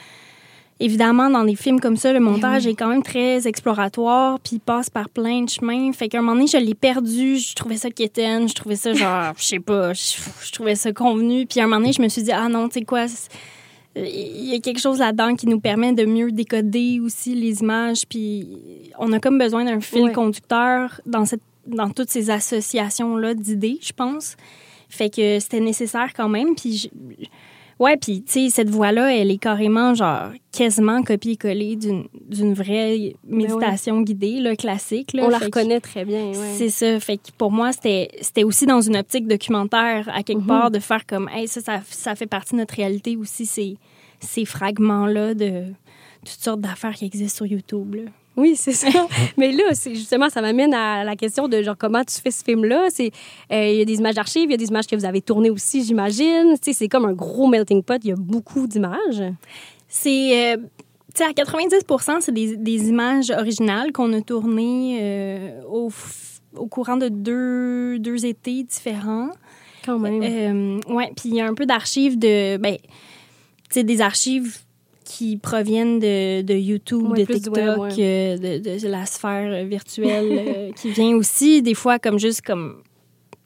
[0.80, 4.60] évidemment, dans des films comme ça, le montage est quand même très exploratoire, puis il
[4.60, 5.92] passe par plein de chemins.
[5.94, 8.94] Fait qu'à un moment donné, je l'ai perdu, je trouvais ça quétaine, je trouvais ça
[8.94, 11.46] genre, je sais pas, je, trouvais ça convenu.
[11.46, 13.06] Puis à un moment donné, je me suis dit, ah non, tu sais quoi,
[13.96, 18.04] il y a quelque chose là-dedans qui nous permet de mieux décoder aussi les images.
[18.08, 18.48] Puis
[19.00, 23.94] on a comme besoin d'un fil conducteur dans, cette, dans toutes ces associations-là d'idées, je
[23.94, 24.36] pense.
[24.90, 26.56] Fait que c'était nécessaire quand même.
[26.56, 27.28] Puis je,
[27.80, 33.38] Ouais, puis tu sais, cette voix-là, elle est carrément, genre, quasiment copier-coller d'une vraie ben
[33.38, 35.14] méditation guidée, là, classique.
[35.14, 35.26] Là.
[35.26, 36.54] On la reconnaît très bien, ouais.
[36.56, 37.00] C'est ça.
[37.00, 40.48] Fait que pour moi, c'était aussi dans une optique documentaire, à quelque mhm.
[40.48, 43.78] part, de faire comme, hey, ça, ça, ça, fait partie de notre réalité aussi, ces,
[44.20, 45.66] ces fragments-là de
[46.26, 48.02] toutes sortes d'affaires qui existent sur YouTube, là.
[48.38, 48.88] Oui, c'est ça.
[49.38, 52.44] Mais là, c'est justement, ça m'amène à la question de genre comment tu fais ce
[52.44, 52.88] film-là?
[53.00, 53.10] Euh,
[53.52, 55.50] il y a des images d'archives, il y a des images que vous avez tournées
[55.50, 56.56] aussi, j'imagine.
[56.62, 58.00] c'est comme un gros melting pot.
[58.04, 59.24] Il y a beaucoup d'images.
[59.90, 60.58] C'est euh,
[61.18, 65.90] sais, à 90% c'est des, des, images originales qu'on a tournées euh, au,
[66.56, 69.30] au, courant de deux, deux étés différents.
[69.86, 70.22] Quand même.
[70.22, 72.58] Euh, ouais, puis il y a un peu d'archives de.
[72.58, 72.84] Ben, tu
[73.72, 74.60] sais, des archives
[75.08, 80.90] qui proviennent de, de YouTube, de TikTok, euh, de, de, la sphère virtuelle, euh, qui
[80.90, 82.84] vient aussi des fois comme juste comme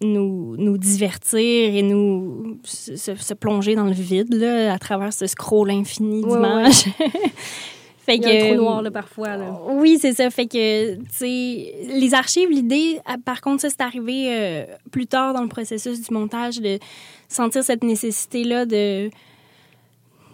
[0.01, 5.27] nous, nous divertir et nous se, se, plonger dans le vide là, à travers ce
[5.27, 6.85] scroll infini d'images.
[7.99, 9.37] fait Il y a un trou noir là, parfois.
[9.37, 9.55] Là.
[9.69, 10.31] Oui, c'est ça.
[10.31, 15.05] Fait que, tu sais, les archives, l'idée, ah, par contre, ça, c'est arrivé euh, plus
[15.05, 16.79] tard dans le processus du montage de
[17.27, 19.11] sentir cette nécessité-là de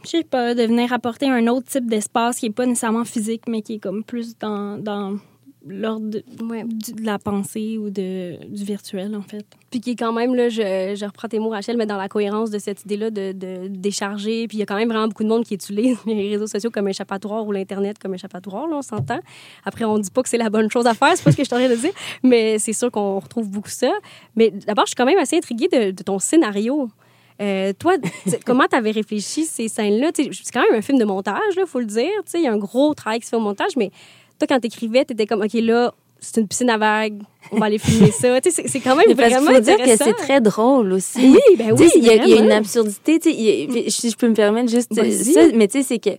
[0.08, 3.44] je sais pas, de venir apporter un autre type d'espace qui est pas nécessairement physique,
[3.48, 5.18] mais qui est comme plus dans, dans
[5.70, 6.24] l'ordre de,
[7.04, 9.46] la pensée ou de, du virtuel, en fait.
[9.70, 12.08] Puis qui est quand même, là, je, je reprends tes mots, Rachel, mais dans la
[12.08, 14.48] cohérence de cette idée-là de, de, décharger.
[14.48, 16.70] Puis il y a quand même vraiment beaucoup de monde qui utilise les réseaux sociaux
[16.72, 19.20] comme échappatoire ou l'Internet comme échappatoire, là, on s'entend.
[19.66, 21.44] Après, on dit pas que c'est la bonne chose à faire, c'est pas ce que
[21.44, 21.92] je t'aurais de dire,
[22.24, 23.92] mais c'est sûr qu'on retrouve beaucoup ça.
[24.36, 26.90] Mais d'abord, je suis quand même assez intriguée de, de ton scénario.
[27.42, 27.96] Euh, toi,
[28.46, 30.12] comment tu avais réfléchi ces scènes-là?
[30.16, 32.10] C'est quand même un film de montage, il faut le dire.
[32.34, 33.92] Il y a un gros travail qui se fait au montage, mais
[34.40, 37.22] toi, quand tu écrivais, tu étais comme, OK, là, c'est une piscine à vagues,
[37.52, 38.40] on va aller filmer ça.
[38.44, 41.20] c'est quand même vraiment faut dire que c'est très drôle aussi.
[41.20, 41.90] Oui, ben oui.
[41.96, 43.20] Il y, y, a une absurdité.
[43.22, 45.04] si je peux me permettre juste ça,
[45.54, 46.18] mais tu sais, c'est que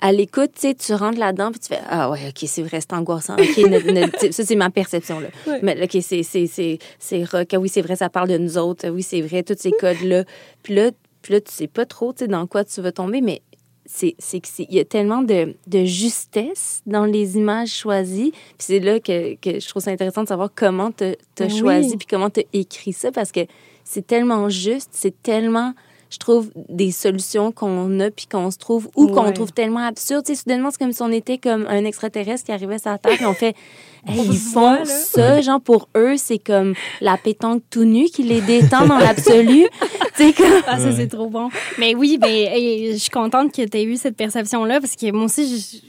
[0.00, 2.80] à l'écoute, tu sais, tu rentres là-dedans puis tu fais ah ouais, OK, c'est vrai,
[2.80, 3.34] c'est angoissant.
[3.34, 5.28] OK, ça c'est ma perception là.
[5.62, 7.52] Mais OK, c'est c'est c'est c'est rock.
[7.52, 8.86] Ah oui, c'est vrai, ça parle de nous autres.
[8.86, 10.24] Ah oui, c'est vrai, tous ces codes là.
[10.62, 10.90] Puis là,
[11.22, 13.42] puis là tu sais pas trop, tu sais dans quoi tu vas tomber, mais
[13.86, 18.32] c'est c'est il y a tellement de, de justesse dans les images choisies.
[18.32, 21.50] Puis c'est là que, que je trouve ça intéressant de savoir comment tu as ben
[21.50, 23.40] choisi puis comment tu as écrit ça parce que
[23.84, 25.72] c'est tellement juste, c'est tellement
[26.10, 30.24] je trouve, des solutions qu'on a puis qu'on se trouve ou qu'on trouve tellement absurdes.
[30.24, 32.98] Tu sais, soudainement, c'est comme si on était comme un extraterrestre qui arrivait sur la
[32.98, 33.54] Terre et on fait
[34.08, 38.86] ils font ça, genre pour eux, c'est comme la pétanque tout nu qui les détend
[38.86, 39.66] dans l'absolu.
[40.18, 40.62] comme...
[40.66, 41.50] Ah, ça, c'est trop bon.
[41.78, 45.24] Mais oui, ben, je suis contente que tu aies eu cette perception-là parce que moi
[45.24, 45.82] aussi,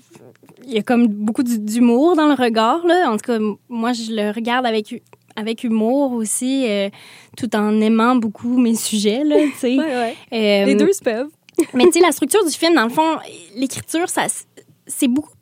[0.66, 2.86] il y a comme beaucoup d'humour dans le regard.
[2.86, 3.10] Là.
[3.10, 5.02] En tout cas, moi, je le regarde avec
[5.40, 6.90] avec humour aussi, euh,
[7.38, 10.16] tout en aimant beaucoup mes sujets, là, ouais, ouais.
[10.34, 11.30] Euh, Les deux se peuvent.
[11.74, 13.18] mais tu sais, la structure du film, dans le fond,
[13.56, 14.28] l'écriture, ça,
[14.88, 15.34] c'est beaucoup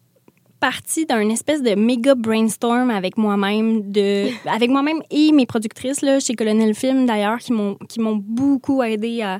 [0.60, 6.20] parti d'un espèce de méga brainstorm avec moi-même, de, avec moi-même et mes productrices là,
[6.20, 9.40] chez Colonel Film d'ailleurs, qui m'ont, qui m'ont beaucoup aidé à,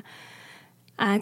[0.96, 1.18] à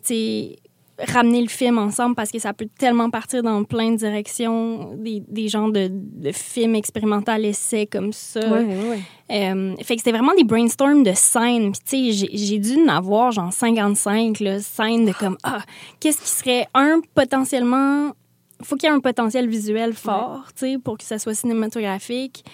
[0.99, 5.23] ramener le film ensemble parce que ça peut tellement partir dans plein de directions, des,
[5.29, 8.41] des genres de, de films expérimentaux, essais comme ça.
[8.41, 9.01] Ouais, ouais.
[9.31, 11.73] Euh, fait que c'était vraiment des brainstorms de scènes.
[11.73, 15.63] Puis, tu sais, j'ai dû en avoir genre 55 là, scènes de comme, ah,
[16.01, 18.13] qu'est-ce qui serait, un, potentiellement
[18.63, 22.45] faut qu'il y ait un potentiel visuel fort, tu sais, pour que ça soit cinématographique.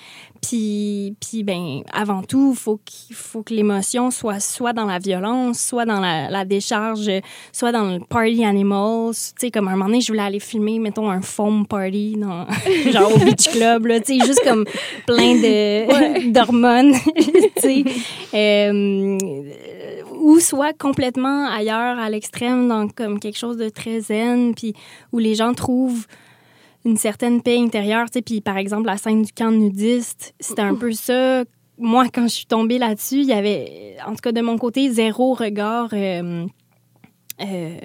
[0.41, 5.61] Puis, puis ben, avant tout, faut qu'il faut que l'émotion soit soit dans la violence,
[5.61, 7.09] soit dans la, la décharge,
[7.53, 9.15] soit dans le party animals.
[9.15, 12.47] Tu sais, comme un moment donné, je voulais aller filmer, mettons, un foam party, dans,
[12.91, 14.65] genre au beach club, là, tu sais, juste comme
[15.07, 17.85] plein de d'hormones, tu sais.
[18.35, 19.19] Euh,
[20.23, 24.73] ou soit complètement ailleurs, à l'extrême, dans comme quelque chose de très zen, puis
[25.13, 26.07] où les gens trouvent
[26.85, 28.07] une certaine paix intérieure.
[28.07, 31.45] Tu sais, puis par exemple, la scène du camp nudiste, c'était un peu ça.
[31.79, 34.91] Moi, quand je suis tombée là-dessus, il y avait, en tout cas de mon côté,
[34.91, 35.89] zéro regard.
[35.93, 36.47] Euh,
[37.41, 37.77] euh,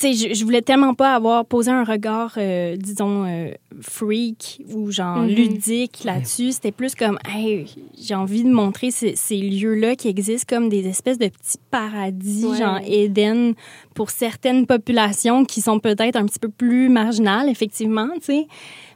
[0.00, 5.18] je, je voulais tellement pas avoir posé un regard, euh, disons, euh, freak ou genre
[5.18, 5.28] mhm.
[5.28, 6.52] ludique là-dessus.
[6.52, 7.66] C'était plus comme, hey,
[8.00, 12.56] j'ai envie de montrer ces, ces lieux-là qui existent comme des espèces de petits paradis,
[12.56, 13.54] genre Éden,
[13.94, 18.46] pour certaines populations qui sont peut-être un petit peu plus marginales, effectivement, tu sais.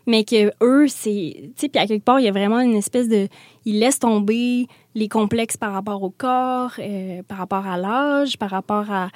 [0.07, 1.35] Mais que eux, c'est.
[1.39, 3.29] Tu sais, puis à quelque part, il y a vraiment une espèce de.
[3.67, 8.49] Ils laissent tomber les complexes par rapport au corps, euh, par rapport à l'âge, par
[8.49, 9.11] rapport à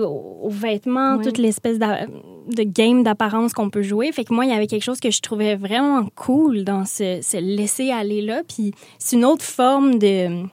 [0.00, 4.12] aux, vêtements, toute l'espèce de game d'apparence qu'on peut jouer.
[4.12, 7.20] Fait que moi, il y avait quelque chose que je trouvais vraiment cool dans ce,
[7.22, 8.42] ce laisser aller là.
[8.46, 10.44] Puis c'est une autre forme de,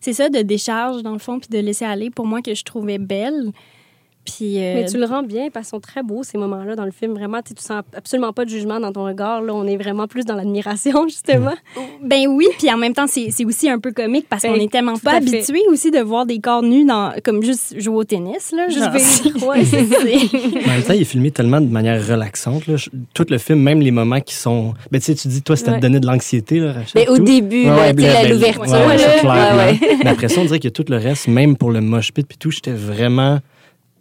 [0.00, 2.64] c'est ça, de décharge dans le fond, puis de laisser aller pour moi que je
[2.64, 3.52] trouvais belle.
[4.42, 6.90] Euh, Mais tu le rends bien parce qu'ils sont très beaux ces moments-là dans le
[6.90, 7.12] film.
[7.12, 9.42] Vraiment, tu sens absolument pas de jugement dans ton regard.
[9.42, 11.54] Là, on est vraiment plus dans l'admiration, justement.
[12.02, 14.72] Ben oui, puis en même temps, c'est aussi un peu comique parce qu'on ben, est
[14.72, 18.52] tellement pas habitué aussi de voir des corps nus dans, comme juste jouer au tennis.
[18.52, 22.66] Là, juste ouais, c'est En même temps, il est filmé tellement de manière relaxante.
[22.66, 22.76] Là.
[23.12, 24.74] Tout le film, même les moments qui sont.
[24.90, 25.80] Ben, tu sais, tu dis, toi, c'était ouais.
[25.80, 27.06] donné de l'anxiété, là, Rachel?
[27.06, 28.64] Ben, au début, ouais, ben, l'ouverture.
[30.02, 32.38] Mais après ça, on dirait que tout le reste, même pour le mosh pit puis
[32.38, 33.40] tout, j'étais vraiment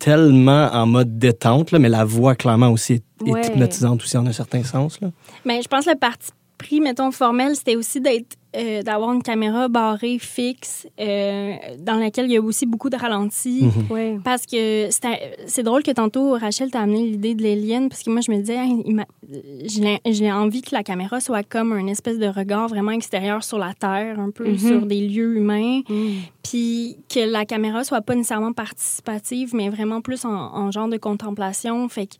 [0.04, 3.48] tellement en mode détente, là, mais la voix, clairement, aussi est, Ouais.
[3.48, 5.00] hypnotisante aussi, en un certain sens.
[5.00, 5.12] Là.
[5.46, 9.24] Mais je pense que le parti pris, mettons, formel, c'était aussi d'être euh, d'avoir une
[9.24, 13.64] caméra barrée fixe euh, dans laquelle il y a aussi beaucoup de ralentis.
[13.64, 13.92] Mhm.
[13.92, 14.18] Ouais.
[14.24, 14.90] Parce que
[15.48, 18.38] c'est drôle que tantôt, Rachel t'a amené l'idée de l'alien, parce que moi, je me
[18.38, 23.44] disais, Hey, j'ai envie que la caméra soit comme un espèce de regard vraiment extérieur
[23.44, 24.58] sur la Terre, un peu Mhm.
[24.58, 26.12] sur des lieux humains, Mm.
[26.44, 30.98] puis que la caméra soit pas nécessairement participative, mais vraiment plus en, en genre de
[30.98, 31.88] contemplation.
[31.90, 32.16] Fait que,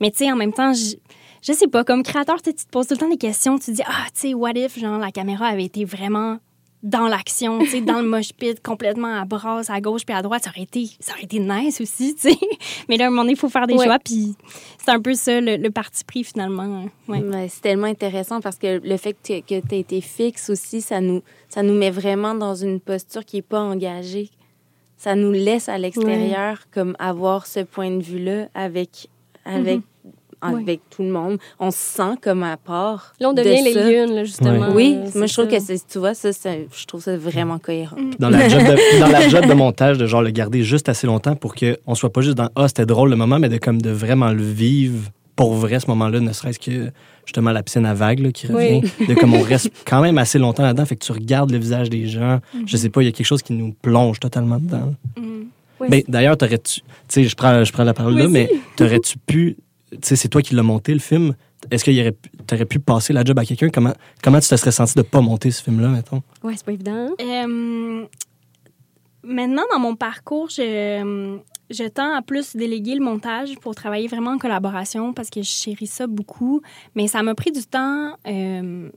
[0.00, 0.96] mais tu sais, en même temps, je,
[1.42, 3.70] je sais pas, comme créateur, tu te poses tout le temps des questions, tu te
[3.72, 6.38] dis, ah, tu sais, what if, genre, la caméra avait été vraiment
[6.82, 10.22] dans l'action, tu sais, dans le mosh pit, complètement à brasse, à gauche puis à
[10.22, 12.38] droite, ça aurait été, ça aurait été nice aussi, tu sais.
[12.88, 13.84] Mais là, à un moment donné, il faut faire des Ouais.
[13.84, 14.34] choix, puis
[14.82, 16.86] c'est un peu ça, le, le parti pris, finalement.
[17.06, 17.20] Ouais.
[17.22, 21.02] Ouais, c'est tellement intéressant parce que le fait que tu aies été fixe aussi, ça
[21.02, 24.30] nous, ça nous met vraiment dans une posture qui n'est pas engagée.
[24.96, 29.08] Ça nous laisse à l'extérieur comme avoir ce point de vue-là avec,
[29.44, 29.80] avec,
[30.40, 31.38] avec tout le monde.
[31.58, 33.14] On se sent comme à part.
[33.20, 34.68] Là, on de devient les là, justement.
[34.74, 35.56] Oui, moi je trouve ça.
[35.56, 37.96] que c'est, tu vois, ça, je trouve ça vraiment cohérent.
[38.18, 41.06] Dans la, job de, dans la job de montage, de genre le garder juste assez
[41.06, 43.80] longtemps pour qu'on soit pas juste dans Ah, c'était drôle le moment, mais de comme
[43.80, 46.90] de vraiment le vivre pour vrai ce moment-là, ne serait-ce que
[47.24, 48.82] justement la piscine à vagues là, qui revient.
[49.08, 51.88] De comme on reste quand même assez longtemps là-dedans, fait que tu regardes le visage
[51.88, 52.40] des gens.
[52.66, 54.94] Je sais pas, il y a quelque chose qui nous plonge totalement dedans.
[55.16, 55.22] Mm.
[55.80, 56.80] Ouais, Ben, D'ailleurs, t'aurais-tu.
[56.80, 59.56] Tu sais, je prends, je prends la parole là, mais t'aurais-tu pu.
[60.02, 61.34] C'est toi qui l'as monté, le film.
[61.70, 63.68] Est-ce que tu aurais pu passer la job à quelqu'un?
[63.68, 66.22] Comment, comment tu te serais senti de pas monter ce film-là, mettons?
[66.42, 66.92] Ouais, c'est pas évident.
[66.92, 67.14] hein?
[67.20, 68.06] Euh,
[69.22, 74.30] maintenant, dans mon parcours, je, je tends à plus déléguer le montage pour travailler vraiment
[74.30, 76.62] en collaboration parce que je chéris ça beaucoup.
[76.94, 78.88] Mais ça m'a pris du temps euh,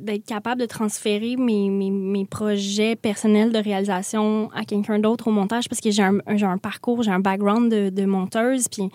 [0.00, 5.32] d'être capable de transférer mes, mes, mes projets personnels de réalisation à quelqu'un d'autre au
[5.32, 8.68] montage parce que j'ai un, j'ai un parcours, j'ai un background de, de monteuse.
[8.68, 8.88] Puis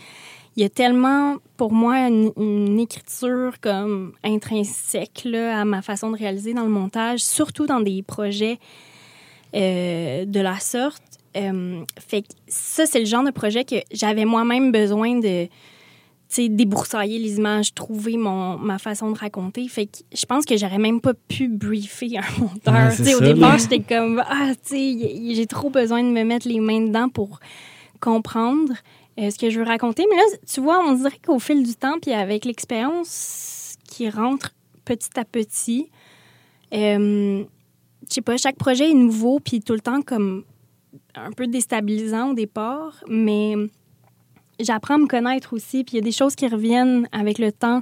[0.57, 6.11] il y a tellement, pour moi, une, une écriture comme intrinsèque là, à ma façon
[6.11, 8.59] de réaliser dans le montage, surtout dans des projets
[9.55, 11.03] euh, de la sorte.
[11.37, 15.47] Euh, fait que ça, c'est le genre de projet que j'avais moi-même besoin de
[16.37, 19.67] déboursailler les images, trouver mon, ma façon de raconter.
[19.67, 22.73] Fait que je pense que j'aurais même pas pu briefer un monteur.
[22.73, 26.81] Ouais, au ça, départ, j'étais comme, ah, j'ai trop besoin de me mettre les mains
[26.81, 27.39] dedans pour
[27.99, 28.73] comprendre
[29.29, 30.05] ce que je veux raconter.
[30.09, 34.51] Mais là, tu vois, on dirait qu'au fil du temps, puis avec l'expérience qui rentre
[34.85, 35.89] petit à petit,
[36.73, 37.43] euh,
[38.09, 40.43] je sais pas, chaque projet est nouveau, puis tout le temps comme
[41.15, 43.55] un peu déstabilisant au départ, mais
[44.59, 47.51] j'apprends à me connaître aussi, puis il y a des choses qui reviennent avec le
[47.51, 47.81] temps.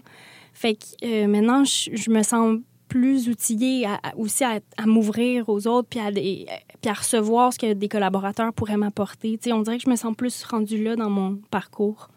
[0.54, 6.00] Fait que euh, maintenant, je me sens plus outillée aussi à, m'ouvrir aux autres, puis
[6.02, 6.46] à, des-
[6.82, 9.40] puis à recevoir ce que des collaborateurs pourraient m'apporter.
[9.54, 12.10] On dirait que je me sens plus rendue là dans mon parcours.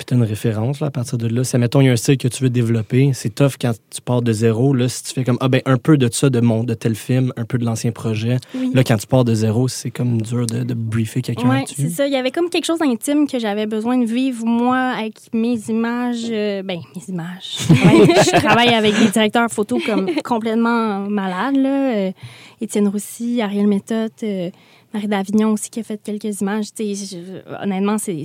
[0.00, 1.44] Puis tu as une référence là, à partir de là.
[1.44, 4.00] Si, mettons, il y a un style que tu veux développer, c'est tough quand tu
[4.00, 4.72] pars de zéro.
[4.72, 6.94] Là, si tu fais comme, ah ben, un peu de ça, de, mon, de tel
[6.94, 8.38] film, un peu de l'ancien projet.
[8.54, 8.70] Oui.
[8.72, 11.74] Là, quand tu pars de zéro, c'est comme dur de, de briefer quelqu'un Oui, là-dessus.
[11.82, 12.06] c'est ça.
[12.06, 15.58] Il y avait comme quelque chose d'intime que j'avais besoin de vivre, moi, avec mes
[15.68, 16.24] images.
[16.30, 17.58] euh, ben, mes images.
[17.68, 21.94] Je travaille, avec des directeurs photo comme complètement malades, là.
[21.94, 22.12] Euh,
[22.62, 24.48] Étienne Roussy, Ariel Méthode, euh,
[24.94, 26.68] Marie Davignon aussi qui a fait quelques images.
[26.78, 28.24] Je- honnêtement, c'est.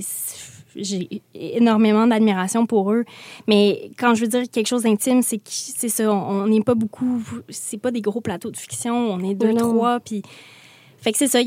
[0.76, 3.04] J'ai énormément d'admiration pour eux.
[3.48, 6.12] Mais quand je veux dire quelque chose d'intime, c'est que c'est ça.
[6.12, 7.22] On n'est pas beaucoup.
[7.48, 8.94] C'est pas des gros plateaux de fiction.
[8.94, 9.72] On est deux, non.
[9.74, 10.00] trois.
[10.00, 10.22] Puis
[10.98, 11.40] fait que c'est ça.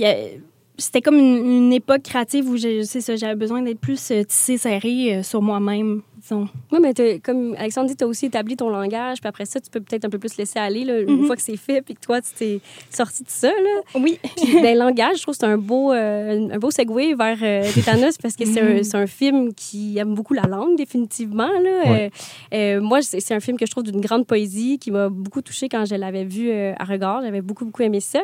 [0.78, 4.24] C'était comme une, une époque créative où j'ai- c'est ça, j'avais besoin d'être plus euh,
[4.24, 6.48] tissé serré euh, sur moi-même, disons.
[6.72, 9.70] Oui, mais comme Alexandre dit, tu as aussi établi ton langage, puis après ça, tu
[9.70, 11.26] peux peut-être un peu plus laisser aller là, une Mhm.
[11.26, 13.48] fois que c'est fait, puis que toi, tu t'es sorti de ça.
[13.50, 14.00] Là.
[14.00, 14.20] Oui.
[14.38, 17.64] Puis le langage, je trouve que c'est un beau, euh, un beau segue vers euh,
[17.74, 21.48] Tétanos parce que c'est un, c'est un film qui aime beaucoup la langue, définitivement.
[21.48, 21.92] Là.
[21.92, 22.12] Ouais.
[22.54, 25.42] Euh, euh, moi, c'est un film que je trouve d'une grande poésie qui m'a beaucoup
[25.42, 27.22] touchée quand je l'avais vu euh, à regard.
[27.24, 28.20] J'avais beaucoup, beaucoup aimé ça.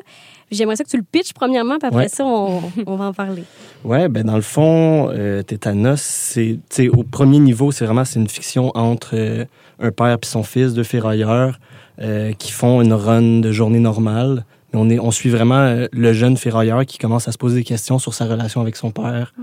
[0.52, 2.08] J'aimerais ça que tu le pitches premièrement, puis après Ouais.
[2.10, 3.44] ça, on, on va en parler.
[3.84, 5.12] Ouais, ben dans le fond,
[5.48, 9.46] Tétanos, c'est, au premier niveau, c'est vraiment c'est une fiction entre euh,
[9.80, 11.60] un père et son fils, deux ferrailleurs,
[12.02, 14.44] euh, qui font une run de journée normale.
[14.74, 17.58] Mais on est, on suit vraiment euh, le jeune ferrailleur qui commence à se poser
[17.60, 19.34] des questions sur sa relation avec son père,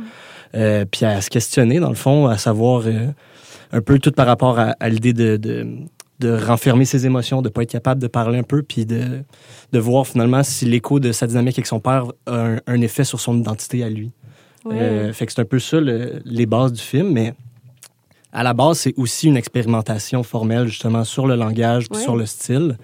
[0.54, 2.82] euh, puis à se questionner dans le fond, à savoir
[3.72, 5.66] un peu tout par rapport à, à l'idée de, de
[6.20, 9.22] de renfermer ses émotions, de pas être capable de parler un peu, puis de,
[9.72, 13.02] de voir finalement si l'écho de sa dynamique avec son père a un, un effet
[13.02, 14.12] sur son identité à lui.
[14.64, 14.76] Ouais.
[14.78, 17.34] Euh, fait que c'est un peu ça le- les bases du film, mais
[18.32, 22.02] à la base, c'est aussi une expérimentation formelle justement sur le langage puis Ouais.
[22.04, 22.76] sur le style.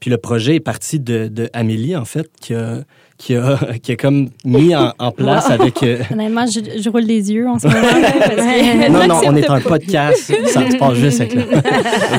[0.00, 2.82] Puis le projet est parti de, de Amélie, en fait, qui a,
[3.18, 5.82] qui a, qui a comme mis en, en place avec...
[5.82, 7.80] euh, Honnêtement, je, je roule des yeux en ce moment.
[7.80, 10.32] là, parce que- non, non, on est un podcast.
[10.46, 11.42] Ça se passe juste avec le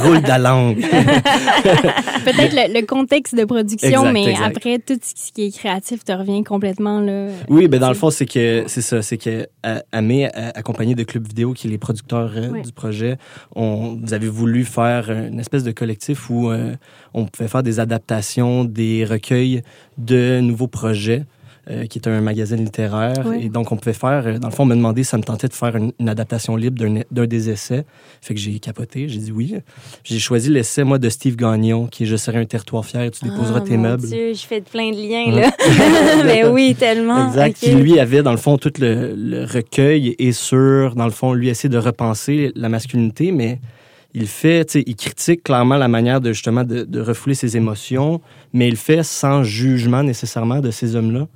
[0.07, 0.77] roule de la langue.
[2.25, 4.57] Peut-être le, le contexte de production, Exact, mais exact.
[4.57, 6.99] après, tout ce qui est créatif te revient complètement.
[6.99, 7.27] Là.
[7.49, 10.95] Oui, ben dans le fond, c'est que c'est ça, c'est que euh, Amé, euh, accompagné
[10.95, 12.61] de Club Vidéo, qui est les producteurs euh, Ouais.
[12.61, 13.17] du projet,
[13.55, 16.73] on, vous avez voulu faire une espèce de collectif où euh,
[17.13, 19.61] on pouvait faire des adaptations, des recueils
[19.97, 21.23] de nouveaux projets.
[21.69, 23.25] euh, qui est un magazine littéraire.
[23.41, 25.23] Et donc, on pouvait faire, euh, dans le fond, on m'a demandé si ça me
[25.23, 26.81] tentait de faire une, une adaptation libre
[27.11, 27.83] d'un des essais.
[28.21, 29.53] Fait que j'ai capoté, j'ai dit oui.
[30.05, 33.25] J'ai choisi l'essai, moi, de Steve Gagnon, qui est Je serai un territoire fier, tu
[33.25, 34.07] déposeras Ah, tes mon meubles.
[34.07, 35.41] Dieu, je fais plein de liens, Ouais.
[35.41, 35.51] là.
[36.23, 37.27] Mais oui, tellement.
[37.27, 37.57] Exact.
[37.57, 41.33] Qui, lui, avait, dans le fond, tout le, le recueil et sur, dans le fond,
[41.33, 43.59] lui, essayer de repenser la masculinité, mais
[44.19, 48.19] il fait, il critique clairement la manière de, justement, de, de refouler ses émotions,
[48.51, 51.27] mais il le fait sans jugement nécessairement de ces hommes-là.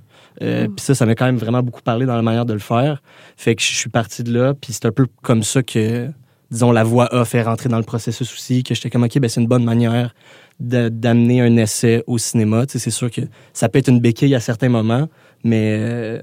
[0.42, 2.60] Euh, Puis ça, ça m'a quand même vraiment beaucoup parlé dans la manière de le
[2.60, 3.04] faire.
[3.38, 6.10] Fait que je suis parti de là, puis c'est un peu comme ça que,
[6.50, 9.30] disons, la voix A fait rentrer dans le processus aussi, que j'étais comme, OK, ben
[9.30, 10.16] c'est une bonne manière
[10.60, 12.66] d'amener un essai au cinéma.
[12.68, 13.22] C'est sûr que
[13.54, 15.08] ça peut être une béquille à certains moments,
[15.44, 16.22] mais, euh,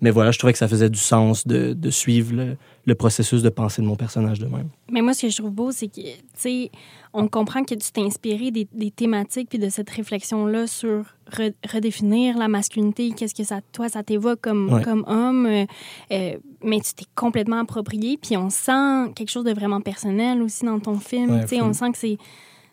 [0.00, 3.42] mais voilà, je trouvais que ça faisait du sens de, de suivre le, le processus
[3.42, 4.68] de pensée de mon personnage de même.
[4.90, 6.70] Mais moi, ce que je trouve beau, c'est que, tu sais,
[7.12, 11.52] on comprend que tu t'es inspiré des, des thématiques puis de cette réflexion-là sur re-
[11.70, 14.82] redéfinir la masculinité, qu'est-ce que ça, toi, ça t'évoque comme, Ouais.
[14.82, 15.64] comme homme, euh,
[16.12, 20.64] euh, mais tu t'es complètement approprié, puis on sent quelque chose de vraiment personnel aussi
[20.64, 21.30] dans ton film.
[21.32, 22.18] Ouais, tu sais, on sent que c'est-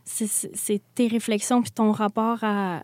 [0.05, 2.83] c'est tes réflexions puis ton rapport à,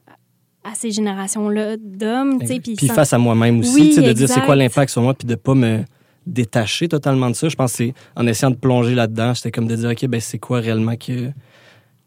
[0.63, 2.39] à ces générations-là d'hommes,
[2.77, 5.35] puis face à moi-même aussi, Oui, de dire c'est quoi l'impact sur moi, puis de
[5.35, 5.83] pas me
[6.25, 7.49] détacher totalement de ça.
[7.49, 10.21] Je pense que c'est en essayant de plonger là-dedans, c'était comme de dire, OK, ben
[10.21, 11.31] c'est quoi réellement que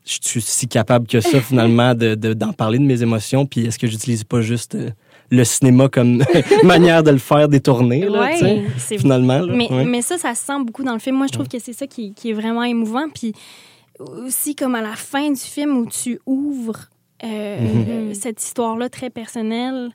[0.05, 3.67] je suis si capable que ça, finalement, de- de- d'en parler de mes émotions, puis
[3.67, 4.91] est-ce que j'utilise pas juste euh,
[5.31, 6.23] le cinéma comme
[6.63, 8.65] manière de le faire détourner, là, Ouais,
[8.97, 9.41] finalement.
[9.41, 9.53] là.
[9.55, 9.85] Mais, Ouais.
[9.85, 11.17] mais ça, ça se sent beaucoup dans le film.
[11.17, 13.09] Moi, je trouve que c'est ça qui, qui est vraiment émouvant.
[13.13, 13.33] Puis
[13.99, 16.89] aussi, comme à la fin du film où tu ouvres
[17.25, 17.85] euh, Mhm.
[17.89, 19.91] euh, cette histoire-là très personnelle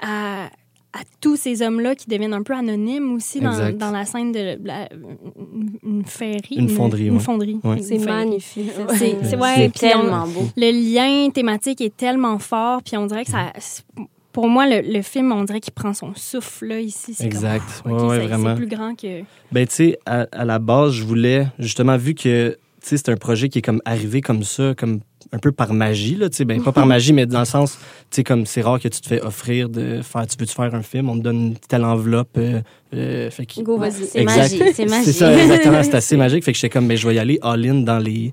[0.00, 0.46] à,
[0.92, 3.78] à tous ces hommes-là qui deviennent un peu anonymes aussi dans, Exact.
[3.78, 7.20] dans la scène de la, une, une fonderie, Une ouais.
[7.20, 7.60] fonderie.
[7.64, 7.76] Ouais.
[7.78, 8.70] Une C'est magnifique.
[8.96, 10.48] C'est- ouais, on- tellement beau.
[10.56, 13.52] Le lien thématique est tellement fort, puis on dirait que ça...
[14.32, 17.14] Pour moi, le, le film, on dirait qu'il prend son souffle, là, ici.
[17.14, 17.62] C'est comme, Exact.
[17.84, 18.50] ah, ok, Ouais, ouais, c'est- vraiment.
[18.50, 19.20] C'est plus grand que...
[19.52, 23.10] Ben, tu sais, à, à la base, je voulais, justement, vu que, tu sais, c'est
[23.10, 25.00] un projet qui est comme arrivé comme ça, comme
[25.32, 27.72] un peu par magie, là, tu sais, ben, pas par magie, mais dans le sens,
[28.10, 30.74] tu sais, comme c'est rare que tu te fais offrir de faire, tu veux-tu faire
[30.74, 32.60] un film, on te donne une telle enveloppe, euh,
[32.94, 34.06] euh, fait que- Go, vas-y.
[34.06, 35.04] C'est magique, c'est magique.
[35.06, 37.38] C'est ça, exactement, c'est assez magique, fait que j'étais comme, ben, je vais y aller
[37.42, 38.32] all-in dans les,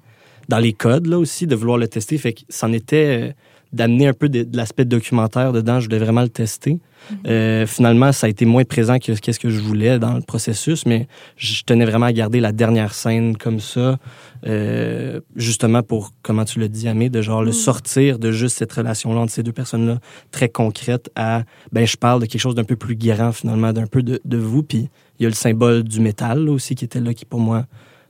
[0.50, 3.32] dans les codes, là, aussi, de vouloir le tester, fait que c'en était euh,
[3.74, 6.80] d'amener un peu de, de l'aspect documentaire dedans, je voulais vraiment le tester.
[7.26, 10.86] Euh, finalement, ça a été moins présent que qu'est-ce que je voulais dans le processus,
[10.86, 13.98] mais je tenais vraiment à garder la dernière scène comme ça,
[14.46, 18.72] euh, justement pour, comment tu l'as dit, Amé, de genre le sortir de juste cette
[18.74, 20.00] relation-là entre ces deux personnes-là,
[20.32, 23.88] très concrète, à, ben, je parle de quelque chose d'un peu plus grand, finalement, d'un
[23.88, 26.86] peu de, de vous, puis il y a le symbole du métal là, aussi qui
[26.86, 27.66] était là, qui pour moi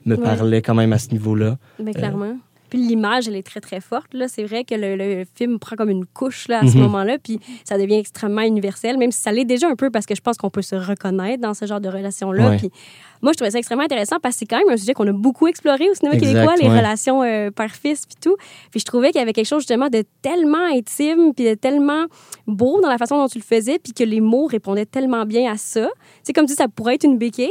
[0.06, 0.24] me Ouais.
[0.24, 1.58] parlait quand même à ce niveau-là.
[1.80, 2.36] Ben, clairement.
[2.72, 4.14] Puis l'image, elle est très, très forte.
[4.16, 4.28] Là.
[4.28, 6.84] C'est vrai que le, le film prend comme une couche là, à ce Mhm.
[6.86, 10.16] moment-là, puis ça devient extrêmement universel, même si ça l'est déjà un peu parce que
[10.16, 12.50] je pense qu'on peut se reconnaître dans ce genre de relation-là.
[12.52, 12.58] Ouais.
[12.58, 12.72] Puis
[13.22, 15.12] moi, je trouvais ça extrêmement intéressant parce que c'est quand même un sujet qu'on a
[15.12, 16.78] beaucoup exploré au cinéma Exact, québécois, les ouais.
[16.80, 18.36] relations euh, père-fils, puis tout.
[18.72, 22.06] Puis je trouvais qu'il y avait quelque chose justement de tellement intime, puis de tellement
[22.48, 25.52] beau dans la façon dont tu le faisais, puis que les mots répondaient tellement bien
[25.52, 25.90] à ça.
[26.24, 27.50] C'est comme si ça pourrait être une béquille,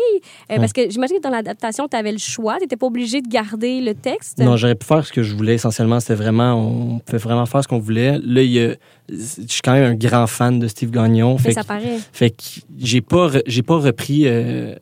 [0.51, 3.21] euh, parce que j'imagine que dans l'adaptation, tu avais le choix, tu n'étais pas obligé
[3.21, 4.39] de garder le texte.
[4.39, 5.99] Non, j'aurais pu faire ce que je voulais essentiellement.
[6.01, 8.19] C'était vraiment, on pouvait vraiment faire ce qu'on voulait.
[8.25, 8.75] Là, il y a-
[9.09, 9.17] je
[9.49, 11.35] suis quand même un grand fan de Steve Gagnon.
[11.35, 11.99] Mais Fait ça que, paraît.
[12.13, 12.37] fait que
[12.79, 14.75] j'ai pas, j'ai pas repris euh,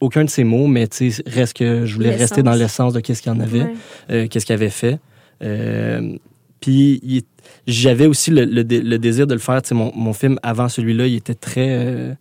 [0.00, 3.00] aucun de ses mots, mais tu sais, reste que je voulais rester dans l'essence de
[3.00, 3.74] qu'est-ce qu'il y en avait, Ouais.
[4.10, 4.98] euh, qu'est-ce qu'il avait fait.
[5.42, 6.16] Euh,
[6.60, 7.24] puis
[7.66, 9.62] j'avais aussi le, le dé- le désir de le faire.
[9.62, 12.16] Tu sais, mon, mon film avant celui-là, il était très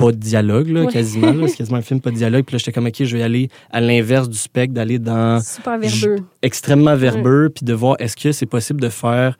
[0.00, 0.92] pas de dialogue, là, Ouais.
[0.92, 1.32] quasiment.
[1.48, 2.44] C'est quasiment un film pas de dialogue.
[2.44, 5.78] Puis là, j'étais comme, OK, je vais aller à l'inverse du spectre, d'aller dans Super
[5.78, 6.16] verbeux.
[6.42, 9.36] extrêmement verbeux, puis de voir est-ce que c'est possible de faire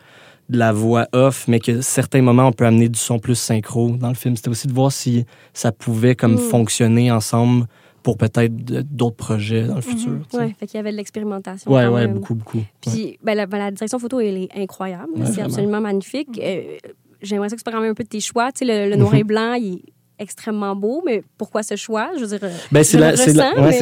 [0.49, 3.91] de la voix off, mais que certains moments, on peut amener du son plus synchro
[3.97, 4.35] dans le film.
[4.37, 6.39] C'était aussi de voir si ça pouvait comme Mm.
[6.39, 7.67] fonctionner ensemble
[8.03, 8.55] pour peut-être
[8.93, 10.19] d'autres projets dans le futur.
[10.29, 10.43] tu sais.
[10.43, 11.71] Ouais, fait qu'il y avait de l'expérimentation.
[11.71, 12.57] ouais, quand ouais, beaucoup, beaucoup.
[12.59, 12.67] Ouais.
[12.81, 15.13] Puis ben, la, ben, la direction photo, elle est incroyable.
[15.17, 16.41] Ouais, c'est absolument magnifique.
[16.43, 16.79] Euh,
[17.23, 18.51] J'aimerais ça que tu parles un peu de tes choix.
[18.51, 19.83] Tu sais, le, le noir et blanc, il est
[20.21, 22.11] extrêmement beau, mais pourquoi ce choix?
[22.17, 23.17] Je veux dire, Ben, c'est ouais, mais-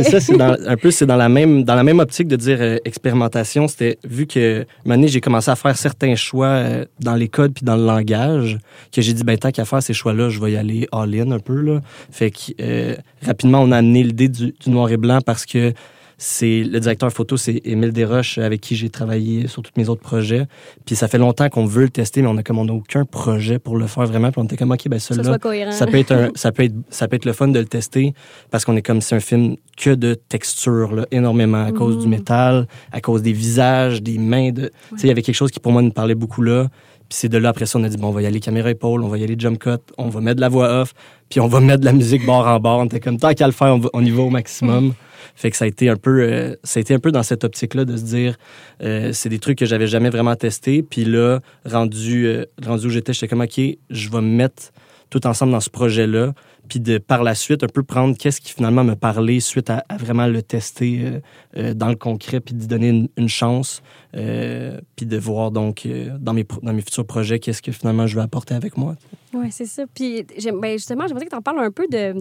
[0.04, 0.20] ça.
[0.20, 2.76] C'est dans, un peu, c'est dans la même, dans la même optique de dire euh,
[2.86, 3.68] expérimentation.
[3.68, 7.64] C'était vu que, année, j'ai commencé à faire certains choix euh, dans les codes puis
[7.64, 8.58] dans le langage,
[8.92, 11.40] que j'ai dit, ben, tant qu'à faire ces choix-là, je vais y aller all-in un
[11.40, 11.80] peu, là.
[12.10, 12.94] Fait que, euh,
[13.26, 15.72] rapidement, on a amené l'idée du, du noir et blanc parce que
[16.20, 20.00] c'est le directeur photo, c'est Émile Desroches, avec qui j'ai travaillé sur tous mes autres
[20.02, 20.46] projets.
[20.84, 23.04] Puis ça fait longtemps qu'on veut le tester, mais on a comme on n'a aucun
[23.04, 24.32] projet pour le faire vraiment.
[24.32, 25.38] Puis on était comme, OK, ben, ça celui-là,
[25.72, 28.14] ça peut être un- ça peut être ça peut être le fun de le tester
[28.50, 32.08] parce qu'on est comme c'est un film que de texture là, énormément à cause du
[32.08, 35.52] métal, à cause des visages, des mains de tu sais il y avait quelque chose
[35.52, 36.66] qui pour moi nous parlait beaucoup là.
[37.08, 38.70] Puis c'est de là après ça on a dit bon on va y aller caméra
[38.70, 40.92] épaule, on va y aller jump cut, on va mettre de la voix off,
[41.30, 42.80] puis on va mettre de la musique bord en bord.
[42.80, 44.92] On était comme tant qu'à le faire, on, va- on y va au maximum.
[45.34, 47.44] Fait que ça a été un peu, euh, ça a été un peu dans cette
[47.44, 48.36] optique-là de se dire,
[48.82, 50.82] euh, c'est des trucs que j'avais jamais vraiment testés.
[50.82, 54.72] Puis là, rendu, euh, rendu où j'étais, j'étais comme, OK, je vais me mettre
[55.10, 56.32] tout ensemble dans ce projet-là.
[56.68, 59.84] Puis de par la suite, un peu prendre qu'est-ce qui finalement me parlait suite à,
[59.88, 61.20] à vraiment le tester euh,
[61.56, 63.82] euh, dans le concret, puis d'y donner une, une chance.
[64.16, 65.86] euh, puis de voir donc
[66.18, 68.96] dans, mes, dans mes futurs projets qu'est-ce que finalement je vais apporter avec moi.
[69.34, 69.82] Oui, c'est ça.
[69.94, 70.24] Puis
[70.62, 72.14] ben, justement, j'aimerais que tu en parles un peu de,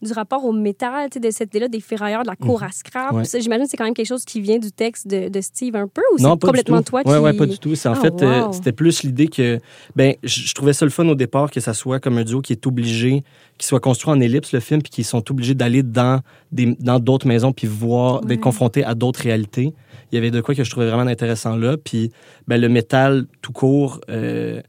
[0.00, 3.12] du rapport au métal, de cette idée-là des ferrailleurs, de la cour à scrap.
[3.12, 3.24] Ouais.
[3.24, 5.88] J'imagine que c'est quand même quelque chose qui vient du texte de, de Steve un
[5.88, 6.90] peu ou Non, c'est pas complètement du tout.
[6.90, 7.10] toi qui.
[7.10, 7.74] Ouais, ouais, pas du tout.
[7.74, 8.52] C'est en Ah, fait, wow.
[8.52, 9.58] c'était plus l'idée que,
[9.96, 12.40] ben, je je trouvais ça le fun au départ que ça soit comme un duo
[12.40, 13.24] qui est obligé,
[13.62, 16.98] qui soit construit en ellipse le film, puis qui sont obligés d'aller dans des dans
[16.98, 18.26] d'autres maisons puis voir, Ouais.
[18.26, 19.72] d'être confrontés à d'autres réalités.
[20.10, 21.76] Il y avait de quoi que je trouvais vraiment intéressant là.
[21.76, 22.10] Puis,
[22.48, 24.60] ben, le métal tout court, euh,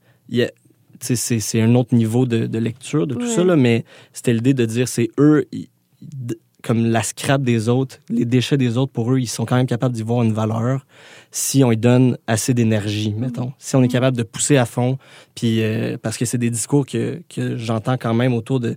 [0.99, 3.27] c'est c'est un autre niveau de, de lecture de tout Ouais.
[3.35, 3.83] ça là, mais
[4.13, 5.45] c'était l'idée de dire c'est eux.
[5.51, 5.69] ils-
[6.63, 9.67] comme la scrap des autres, les déchets des autres, pour eux, ils sont quand même
[9.67, 10.85] capables d'y voir une valeur
[11.29, 13.51] si on y donne assez d'énergie, mettons.
[13.59, 14.97] Si on est capable de pousser à fond,
[15.35, 18.75] puis euh, parce que c'est des discours que, que j'entends quand même autour de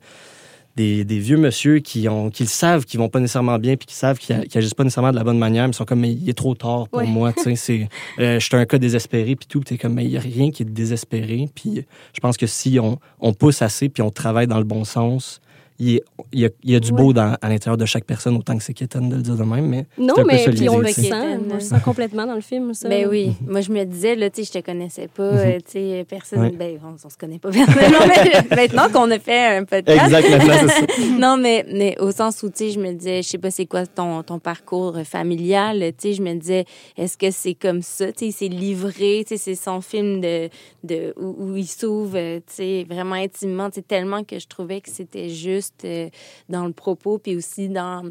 [0.77, 3.87] des, des vieux monsieur qui ont qui le savent qu'ils vont pas nécessairement bien puis
[3.87, 6.01] qui savent qu'ils qu'ils agissent pas nécessairement de la bonne manière mais ils sont comme
[6.01, 7.07] mais il est trop tard pour Ouais.
[7.07, 10.05] moi tu sais c'est euh, je suis un cas désespéré puis tout t'es comme mais
[10.05, 13.63] il y a rien qui est désespéré puis je pense que si on, on pousse
[13.63, 15.41] assez puis on travaille dans le bon sens
[15.79, 16.97] il, est- il y, a, il y a du Ouais.
[17.03, 19.43] beau dans, à l'intérieur de chaque personne autant que c'est quétaine de le dire de
[19.45, 21.03] même mais Non, mais puis on le sent.
[21.03, 21.15] tu sais.
[21.51, 22.89] On le sent complètement dans le film, ça.
[22.89, 23.33] Ben oui.
[23.47, 26.41] Moi, je me disais, là, tu sais, je te connaissais pas, euh, tu sais, personne.
[26.41, 26.51] Ouais.
[26.51, 30.05] Ben, on, on se connaît pas personnellement, mais maintenant qu'on a fait un podcast.
[30.07, 33.23] exact maintenant c'est ça non, mais, mais au sens où, tu sais, je me disais,
[33.23, 36.65] je sais pas c'est quoi ton, ton parcours familial, tu sais, je me disais,
[36.97, 40.49] est-ce que c'est comme ça, tu sais, c'est livré, tu sais, c'est son film de,
[40.85, 44.47] de, où, où il s'ouvre, euh, tu sais, vraiment intimement, tu sais, tellement que je
[44.47, 46.09] trouvais que c'était juste euh,
[46.49, 48.03] dans le propos, puis aussi dans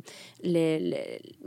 [0.43, 0.95] le, le-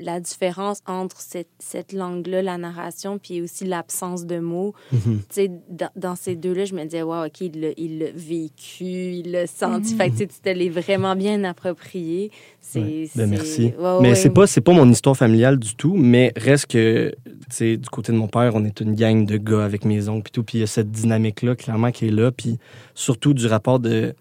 [0.02, 4.74] la différence entre cette, cette langue-là, la narration, puis aussi l'absence de mots.
[4.92, 5.18] Mhm.
[5.20, 9.32] Tu sais, dans, dans ces deux-là, je me disais, wow, OK, il l'a vécu, il
[9.32, 9.94] l'a senti.
[9.94, 12.30] Fait que tu te l'es vraiment bien approprié.
[12.60, 12.80] C'est.
[12.80, 13.72] Ouais, ben merci.
[13.78, 14.14] Ouais, mais ouais.
[14.14, 17.88] c'est pas c'est pas mon histoire familiale du tout, mais reste que tu sais du
[17.88, 20.42] côté de mon père, on est une gang de gars avec mes oncles puis tout,
[20.42, 22.58] puis il y a cette dynamique là clairement qui est là, puis
[22.94, 24.14] surtout du rapport de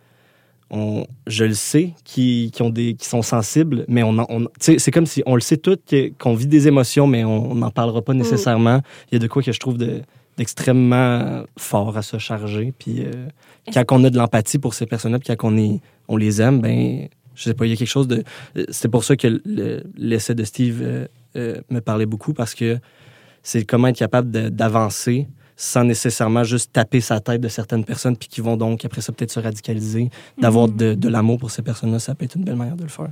[0.69, 4.47] on, je le sais qui, qui ont des qui sont sensibles, mais on, en- on
[4.59, 5.77] c'est comme si on le sait tout
[6.19, 8.81] qu'on vit des émotions, mais on n'en parlera pas nécessairement.
[9.11, 10.01] Il y a de quoi que je trouve de
[10.37, 13.27] d'extrêmement fort à se charger, puis euh,
[13.73, 16.61] quand on a de l'empathie pour ces personnes-là, puis quand on est on les aime,
[16.61, 18.23] ben je sais pas, il y a quelque chose de.
[18.57, 21.05] euh, C'est pour ça que le- l'essai de Steve euh,
[21.35, 22.79] euh, me parlait beaucoup parce que
[23.43, 25.27] c'est comment être capable d'avancer
[25.57, 29.11] sans nécessairement juste taper sa tête de certaines personnes puis qui vont donc après ça
[29.11, 30.09] peut-être se radicaliser.
[30.37, 32.89] D'avoir de, de l'amour pour ces personnes-là, ça peut être une belle manière de le
[32.89, 33.09] faire.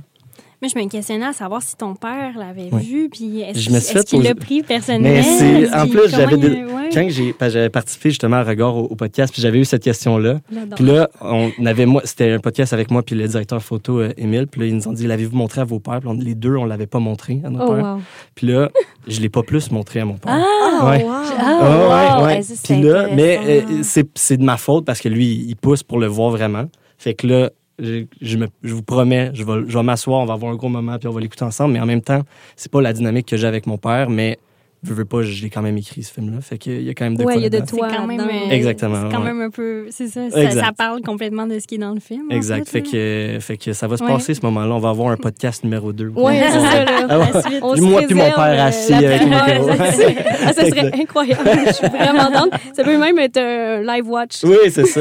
[0.62, 2.82] Mais je me questionnais à savoir si ton père l'avait Oui.
[2.82, 5.08] vu, puis est-ce Je me suis est-ce fait qu'il l'a pris personnellement?
[5.10, 6.88] Mais c'est- en plus, j'avais des- ouais.
[6.94, 10.40] Quand j'avais participé justement à Regard au, au podcast, puis j'avais eu cette question-là.
[10.76, 14.12] Puis là, on avait moi, c'était un podcast avec moi puis le directeur photo euh,
[14.16, 14.46] Émile.
[14.46, 16.00] Puis là, ils nous ont dit l'avez-vous montré à vos pères?
[16.00, 17.84] Puis on- les deux, on l'avait pas montré à nos Oh, pères.
[17.96, 18.00] wow.
[18.34, 18.70] Puis là,
[19.08, 20.32] je l'ai pas plus montré à mon père.
[20.32, 20.88] Ah!
[20.90, 21.04] Ouais.
[21.04, 21.10] wow.
[21.12, 22.26] Ah, Ah, wow!
[22.26, 25.82] ouais, Puis là, mais euh, c'est c'est de ma faute parce que lui, il pousse
[25.82, 26.64] pour le voir vraiment.
[26.98, 30.56] Fait que là, je, vous promets, je vais, je vais m'asseoir, on va avoir un
[30.56, 31.74] gros moment, puis on va l'écouter ensemble.
[31.74, 32.22] Mais en même temps,
[32.56, 34.38] c'est pas la dynamique que j'ai avec mon père, mais
[34.86, 36.40] je veux pas, je l'ai quand même écrit, ce film-là.
[36.40, 37.88] Fait qu'il y a quand même de Ouais, quoi il y a de toi.
[37.94, 39.32] Quand même, euh, Exactement, C'est quand ouais.
[39.32, 39.86] même un peu.
[39.90, 40.72] C'est ça, ça.
[40.76, 42.26] Parle complètement de ce qui est dans le film.
[42.30, 42.68] en Exact.
[42.68, 44.08] Fait que, fait que ça va se Ouais.
[44.12, 44.74] passer, ce moment-là.
[44.74, 46.08] On va avoir un podcast numéro 2.
[46.08, 47.06] Ouais, c'est ça, là.
[47.08, 47.18] Ah.
[47.32, 47.58] La suite.
[47.62, 49.70] On moi puis mon père euh, assis la avec micro.
[50.48, 51.50] Ah, ça serait incroyable.
[51.66, 52.60] Je suis vraiment contente.
[52.74, 54.44] Ça peut même être un live watch.
[54.44, 55.00] Oui, c'est ça.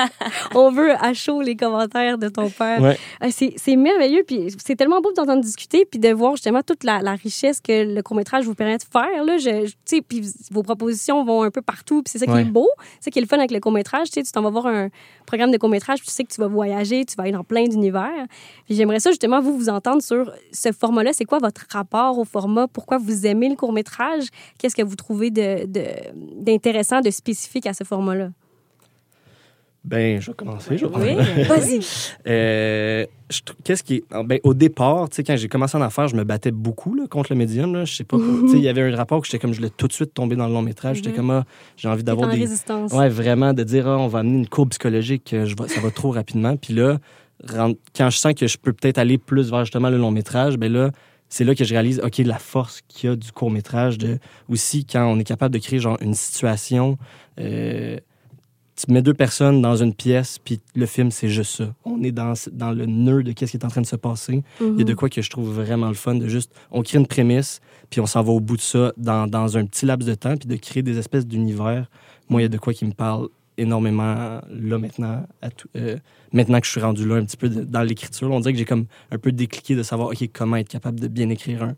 [0.54, 2.80] On veut à chaud les commentaires de ton père.
[2.80, 2.96] Ouais.
[3.30, 4.22] C'est c'est merveilleux.
[4.26, 7.60] Puis c'est tellement beau de t'entendre discuter puis de voir justement toute la, la richesse
[7.60, 9.19] que le court-métrage vous permet de faire.
[9.24, 9.38] Là.
[9.38, 12.02] Je, je- puis vos propositions vont un peu partout.
[12.02, 12.42] Puis c'est ça qui Ouais.
[12.42, 12.68] est beau.
[12.98, 14.10] C'est ça qui est le fun avec le court-métrage.
[14.10, 14.88] Tu t'en vas voir un
[15.26, 18.26] programme de court-métrage, tu sais que tu vas voyager, tu vas aller dans plein d'univers.
[18.68, 21.12] J'aimerais ça, justement, vous vous entendre sur ce format-là.
[21.12, 22.66] C'est quoi votre rapport au format?
[22.68, 24.28] Pourquoi vous aimez le court-métrage?
[24.58, 28.30] Qu'est-ce que vous trouvez de- de- d'intéressant, de, spécifique à ce format-là?
[29.82, 30.76] Ben, je vais commencer.
[30.76, 31.80] Je vais Oui, vas-y.
[32.26, 33.06] Euh,
[33.64, 34.04] Qu'est-ce qui est.
[34.12, 36.94] ah, Ben, au départ, tu sais, quand j'ai commencé en faire, je me battais beaucoup
[36.94, 37.72] là, contre le médium.
[37.74, 37.84] Là.
[37.86, 38.18] Je sais pas.
[38.18, 40.36] sais, Il y avait un rapport que j'étais comme, je l'ai tout de suite tombé
[40.36, 40.96] dans le long métrage.
[40.96, 41.16] J'étais Mhm.
[41.16, 41.44] comme, ah,
[41.76, 42.38] j'ai envie d'avoir des.
[42.40, 42.92] résistance.
[42.92, 45.80] Ouais, vraiment, de dire, ah, on va amener une courbe psychologique, euh, je vais- ça
[45.80, 46.56] va trop rapidement.
[46.56, 46.98] Puis là,
[47.48, 50.70] quand je sens que je peux peut-être aller plus vers justement le long métrage, ben
[50.70, 50.90] là,
[51.30, 54.18] c'est là que je réalise, OK, la force qu'il y a du court métrage, de,
[54.50, 56.98] aussi quand on est capable de créer genre une situation.
[57.40, 57.96] euh,
[58.86, 61.74] tu mets deux personnes dans une pièce, puis le film, c'est juste ça.
[61.84, 64.42] On est dans, dans le nœud de qu'est-ce qui est en train de se passer.
[64.60, 64.96] Il y a de Mhm.
[64.96, 67.60] quoi que je trouve vraiment le fun de juste, on crée une prémisse,
[67.90, 70.36] puis on s'en va au bout de ça dans, dans un petit laps de temps,
[70.36, 71.90] puis de créer des espèces d'univers.
[72.28, 73.28] Moi, il y a de quoi qui me parle
[73.58, 75.96] énormément là maintenant, à tout- euh,
[76.32, 78.30] maintenant que je suis rendu là un petit peu de- dans l'écriture.
[78.30, 81.08] On dirait que j'ai comme un peu décliqué de savoir, OK, comment être capable de
[81.08, 81.74] bien écrire un,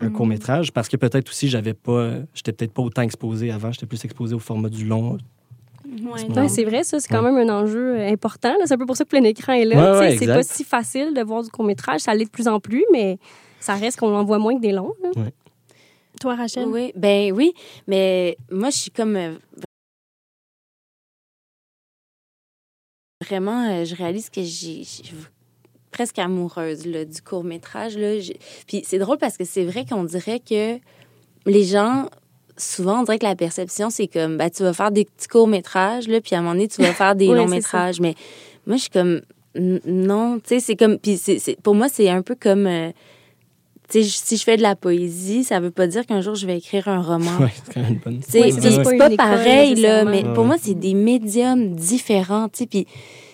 [0.00, 0.12] un Mhm.
[0.14, 4.04] court-métrage, parce que peut-être aussi, j'avais pas, j'étais peut-être pas autant exposé avant, j'étais plus
[4.04, 5.18] exposé au format du long.
[5.84, 7.32] Ouais, c'est vrai, ça, c'est quand Ouais.
[7.32, 8.54] même un enjeu euh, important.
[8.64, 9.98] C'est un peu pour ça que plein écran est là.
[9.98, 12.00] Ouais, c'est pas si facile de voir du court-métrage.
[12.02, 13.18] Ça l'est de plus en plus, mais
[13.60, 14.94] ça reste qu'on en voit moins que des longs.
[15.02, 15.10] là.
[16.20, 16.66] Toi, Rachel?
[16.68, 17.52] Oui, ben oui,
[17.88, 19.34] mais moi, je suis comme euh,
[23.24, 25.14] vraiment, euh, je réalise que j'ai je suis
[25.90, 28.14] presque amoureuse là, du court métrage là.
[28.66, 30.78] Puis c'est drôle parce que c'est vrai qu'on dirait que
[31.46, 32.08] les gens
[32.56, 35.48] souvent on dirait que la perception c'est comme ben, tu vas faire des petits courts
[35.48, 38.00] métrages là, puis à un moment donné tu vas faire des Ouais, longs c'est métrages,
[38.00, 38.14] mais
[38.66, 39.20] moi je suis comme
[39.54, 42.90] non, tu sais c'est comme puis c'est c'est- pour moi c'est un peu comme euh,
[43.90, 46.46] tu sais, si je fais de la poésie, ça veut pas dire qu'un jour je
[46.46, 47.30] vais écrire un roman.
[47.40, 48.14] Ouais, c'est quand même une bonne.
[48.34, 50.94] Oui, c'est c'est pas pas, une école, pareil, là, mais Ouais, pour moi, c'est des
[50.94, 52.86] médiums différents, tu sais, puis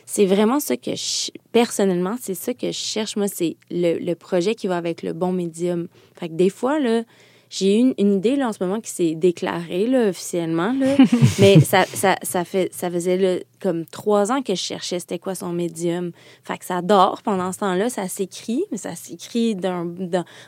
[0.04, 4.14] c'est vraiment ça que, je- personnellement, c'est ça que je cherche, moi, c'est le, le
[4.16, 5.86] projet qui va avec le bon médium.
[6.18, 7.02] Fait que des fois, là,
[7.50, 10.96] j'ai une, une idée, là, en ce moment, qui s'est déclarée, là, officiellement, là,
[11.38, 15.34] mais ça, ça, ça, fait, ça faisait, comme trois ans que je cherchais c'était quoi
[15.34, 16.12] son médium.
[16.42, 19.56] Fait que ça dort pendant ce temps-là, ça s'écrit, mais ça s'écrit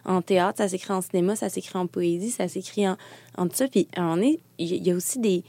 [0.05, 2.97] en théâtre, ça s'écrit en cinéma, ça s'écrit en poésie, ça s'écrit en,
[3.39, 3.69] en tout ça.
[3.69, 5.43] Puis, moment donné, il y, a aussi des...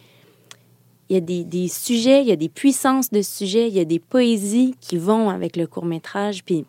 [1.10, 3.82] Il y a des, des sujets, il y a des puissances de sujets, il y
[3.82, 6.46] a des poésies qui vont avec le court-métrage.
[6.46, 6.66] Puis,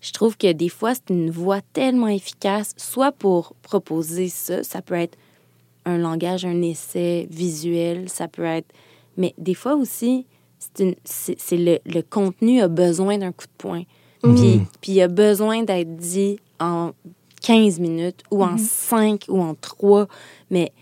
[0.00, 4.80] je trouve que des fois, c'est une voie tellement efficace, soit pour proposer ça, ça
[4.82, 5.16] peut être
[5.84, 8.66] un langage, un essai visuel, ça peut être...
[9.16, 10.26] Mais des fois aussi,
[10.58, 13.82] c'est une- c'est c'est le, le contenu a besoin d'un coup de poing.
[14.22, 14.34] Mhm.
[14.36, 16.92] Puis, puis il a besoin d'être dit en
[17.42, 20.06] 15 minutes ou en 5 ou en 3.
[20.50, 20.72] Mais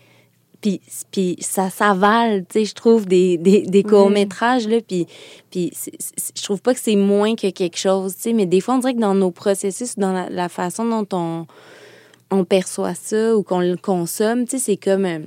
[0.67, 5.05] puis, puis ça s'avale, tu sais, je trouve, des, des, des courts-métrages, là, puis,
[5.51, 5.71] puis
[6.35, 8.79] je trouve pas que c'est moins que quelque chose, tu sais, mais des fois, on
[8.79, 11.45] dirait que dans nos processus, dans la, la façon dont on,
[12.31, 15.05] on perçoit ça ou qu'on le consomme, tu sais, c'est comme...
[15.05, 15.19] euh,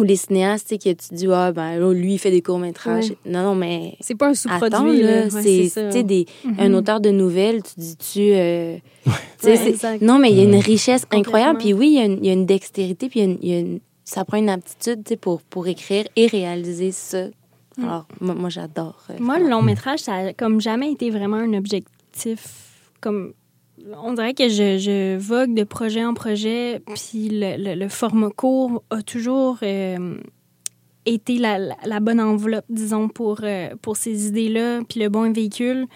[0.00, 2.40] ou les cinéastes, tu sais, que tu dis, ah, ben là, lui, il fait des
[2.40, 3.08] courts-métrages.
[3.10, 3.16] Ouais.
[3.26, 3.96] Non, non, mais...
[4.00, 5.02] C'est pas un sous-produit.
[5.02, 5.26] là, là.
[5.26, 5.86] Ouais, c'est, ça.
[5.86, 6.24] tu sais, des,
[6.56, 8.20] un auteur de nouvelles, tu dis-tu...
[8.32, 9.10] euh, tu
[9.56, 11.58] sais, Ouais, non, mais il y a une richesse incroyable.
[11.58, 13.28] Puis oui, il y, a une, il y a une dextérité, puis il y a
[13.32, 13.80] une- il y a une-
[14.10, 17.26] ça prend une aptitude pour, pour écrire et réaliser ça.
[17.80, 19.04] Alors, moi, moi, j'adore.
[19.10, 22.80] euh, Moi, le long métrage, ça a comme jamais été vraiment un objectif.
[23.00, 23.34] Comme
[24.02, 28.30] on dirait que je, je vogue de projet en projet, puis le, le- le format
[28.30, 30.16] court a toujours euh,
[31.06, 35.30] été la, la- la bonne enveloppe, disons, pour, euh, pour ces idées-là, puis le bon
[35.32, 35.86] véhicule.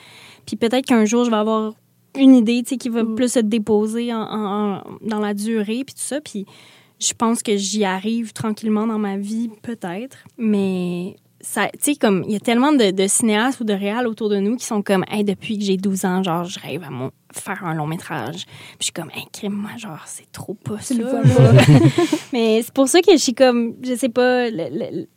[0.46, 1.72] Puis peut-être qu'un jour, je vais avoir
[2.16, 3.14] une idée qui va Mm.
[3.14, 6.20] plus se déposer en- en- en- dans la durée, puis tout ça.
[6.20, 6.44] Puis
[7.02, 10.18] je pense que j'y arrive tranquillement dans ma vie, peut-être.
[10.38, 14.06] Mais ça, tu sais, comme, il y a tellement de, de cinéastes ou de réals
[14.06, 16.84] autour de nous qui sont comme, hey, depuis que j'ai 12 ans, genre, je rêve
[16.84, 18.46] à mon, faire un long métrage.
[18.46, 20.94] Puis je suis comme, hey, crime, moi, genre, c'est trop pas ça.
[22.32, 24.46] Mais c'est pour ça que je suis comme, je sais pas,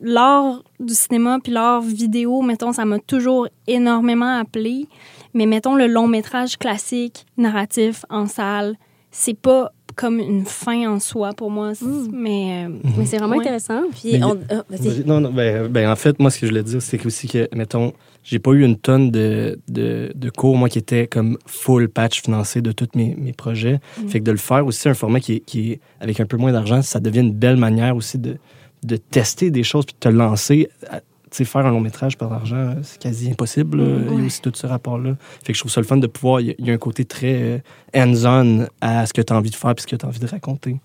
[0.00, 4.88] l'art du cinéma puis l'art vidéo, mettons, ça m'a toujours énormément appelé.
[5.32, 8.76] Mais mettons, le long métrage classique, narratif, en salle,
[9.12, 11.74] c'est pas comme une fin en soi pour moi.
[11.74, 12.08] c'est- Mm.
[12.12, 13.40] Mais, euh, Mais c'est vraiment Ouais.
[13.44, 13.80] intéressant.
[13.90, 14.88] Puis, Mais- on- ah, vas-y.
[14.88, 15.04] Vas-y.
[15.06, 17.26] Non, non, ben, ben, en fait, moi, ce que je voulais dire, c'est que aussi
[17.28, 17.92] que, mettons,
[18.22, 22.22] j'ai pas eu une tonne de, de, de cours, moi, qui était comme full patch
[22.22, 23.80] financé de tous mes, mes projets.
[24.08, 26.36] Fait que de le faire aussi un format qui est, qui est avec un peu
[26.36, 28.36] moins d'argent, ça devient une belle manière aussi de,
[28.84, 30.68] de tester des choses puis de te lancer.
[30.90, 31.00] à-
[31.44, 33.80] faire un long métrage par l'argent, euh, c'est quasi impossible.
[34.10, 35.16] Il y a aussi tout ce rapport-là.
[35.44, 36.40] Fait que je trouve ça le fun de pouvoir.
[36.40, 37.58] Il y a- un côté très euh,
[37.94, 40.18] hands-on à ce que tu as envie de faire puis ce que tu as envie
[40.20, 40.76] de raconter.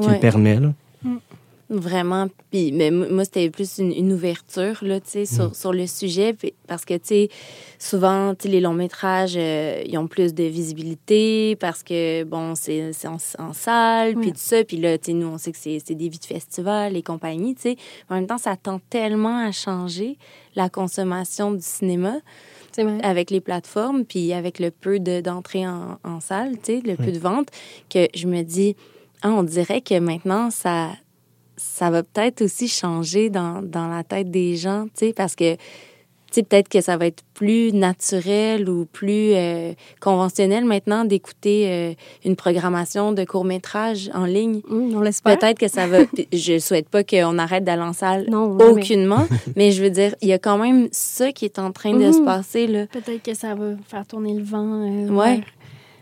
[0.00, 0.60] qui le permet.
[0.60, 0.72] Là.
[1.70, 2.28] Vraiment.
[2.50, 5.86] Puis, mais m- moi, c'était plus une, une ouverture, là, tu sais, sur, sur le
[5.86, 6.32] sujet.
[6.32, 7.28] Puis- parce que, tu sais,
[7.78, 13.08] souvent, les longs métrages, euh, ils ont plus de visibilité parce que, bon, c'est c'est
[13.08, 14.64] en, en salle, puis tout ça.
[14.64, 17.02] Puis là, tu sais, nous, on sait que c'est c'est des vies de festival et
[17.02, 17.76] compagnie, tu sais.
[18.08, 20.16] En même temps, ça tend tellement à changer
[20.56, 22.16] la consommation du cinéma
[23.02, 26.96] avec les plateformes, puis avec le peu de- d'entrées en, en salle, tu sais, le
[26.96, 27.48] peu de ventes,
[27.90, 28.74] que je me dis,
[29.22, 30.90] ah, on dirait que maintenant, ça,
[31.58, 35.54] ça va peut-être aussi changer dans, dans la tête des gens, tu sais, parce que,
[35.54, 35.60] tu
[36.34, 41.92] sais, peut-être que ça va être plus naturel ou plus euh, conventionnel maintenant d'écouter euh,
[42.24, 44.60] une programmation de court-métrage en ligne.
[44.70, 45.38] Hum, on l'espère.
[45.38, 45.98] Peut-être que ça va.
[46.32, 50.28] Je souhaite pas qu'on arrête d'aller en salle Non, aucunement, mais je veux dire, il
[50.28, 52.86] y a quand même ça qui est en train de se passer là.
[52.88, 54.82] Peut-être que ça va faire tourner le vent.
[54.84, 55.36] euh, Ouais.
[55.36, 55.44] vers-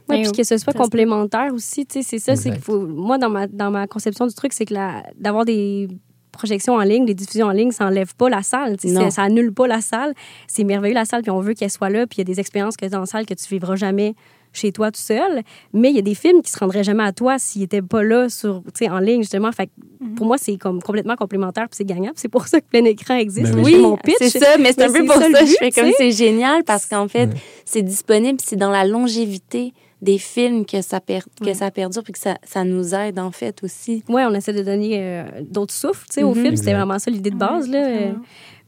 [0.08, 2.78] Oui, Mais, puis que ce soit complémentaire aussi, tu sais, c'est ça, c'est qu'il faut...
[2.86, 5.88] Moi, dans ma, dans ma conception du truc, c'est que la- d'avoir des
[6.32, 8.76] projections en ligne, des diffusions en ligne, ça enlève pas la salle,
[9.10, 10.12] ça, annule pas la salle.
[10.46, 12.38] C'est merveilleux la salle, puis on veut qu'elle soit là, puis il y a des
[12.40, 14.14] expériences que tu as en salle que tu vivras jamais
[14.52, 15.42] chez toi tout seul,
[15.74, 18.02] mais il y a des films qui se rendraient jamais à toi s'ils étaient pas
[18.02, 19.50] là sur, tu sais, en ligne, justement.
[19.52, 20.14] Fait que Mhm.
[20.14, 22.12] pour moi, c'est comme complètement complémentaire, puis c'est gagnant.
[22.16, 23.52] C'est pour ça que plein écran existe.
[23.54, 23.72] Ben oui.
[23.72, 24.16] c'est mon pitch.
[24.20, 26.10] c'est ça, mais c'est un peu pour ça ça, le je but, fais comme c'est
[26.12, 27.30] génial parce qu'en fait,
[27.64, 29.72] c'est disponible, c'est dans la longévité
[30.02, 33.30] des films que ça, per- que ça perdure puis que ça, ça nous aide en
[33.30, 34.02] fait aussi.
[34.08, 36.42] Ouais, on essaie de donner euh, d'autres souffles, tu sais, au Mhm.
[36.42, 36.56] film.
[36.56, 37.86] C'était vraiment ça l'idée de base, là.
[37.86, 38.12] Euh.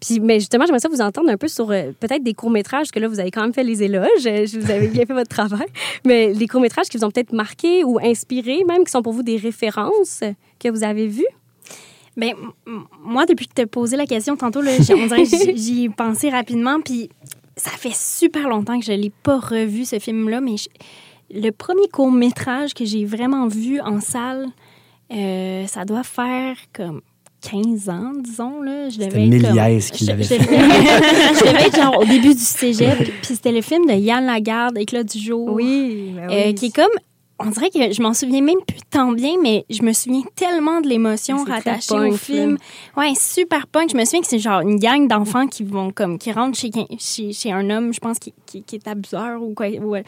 [0.00, 2.98] Puis, mais justement, j'aimerais ça vous entendre un peu sur euh, peut-être des courts-métrages, que
[3.00, 4.06] là, vous avez quand même fait les éloges.
[4.26, 5.66] euh, je- Vous avez bien fait votre travail.
[6.06, 9.22] Mais les courts-métrages qui vous ont peut-être marqué ou inspiré, même qui sont pour vous
[9.24, 10.20] des références
[10.60, 11.26] que vous avez vues?
[12.16, 12.30] Ben,
[12.66, 15.28] m- moi, depuis que tu as posé la question tantôt, là, j'ai- on dirait que
[15.28, 16.80] j'y- j'y ai pensé rapidement.
[16.80, 17.10] Puis
[17.56, 20.40] ça fait super longtemps que je ne l'ai pas revu, ce film-là.
[20.40, 20.68] Mais je-
[21.30, 24.46] le premier court-métrage que j'ai vraiment vu en salle,
[25.12, 27.00] euh, ça doit faire comme
[27.40, 28.62] 15 ans, disons.
[28.62, 28.88] Là.
[28.88, 30.38] Je devais être qui l'avait je fait.
[30.38, 32.98] devais- je devais être genre au début du cégep.
[33.22, 35.48] Puis c'était le film de Yann Lagarde, Éclat du jour.
[35.52, 36.90] Oui, Euh, qui est comme
[37.40, 40.80] on dirait que je m'en souviens même plus tant bien, mais je me souviens tellement
[40.80, 42.58] de l'émotion rattachée punk, au film.
[42.96, 43.90] Ouais, super punk.
[43.92, 46.72] Je me souviens que c'est genre une gang d'enfants qui vont comme qui rentrent chez,
[46.98, 49.68] chez, chez un homme, je pense qui, qui, qui est abuseur ou quoi.
[49.68, 50.02] ou, euh,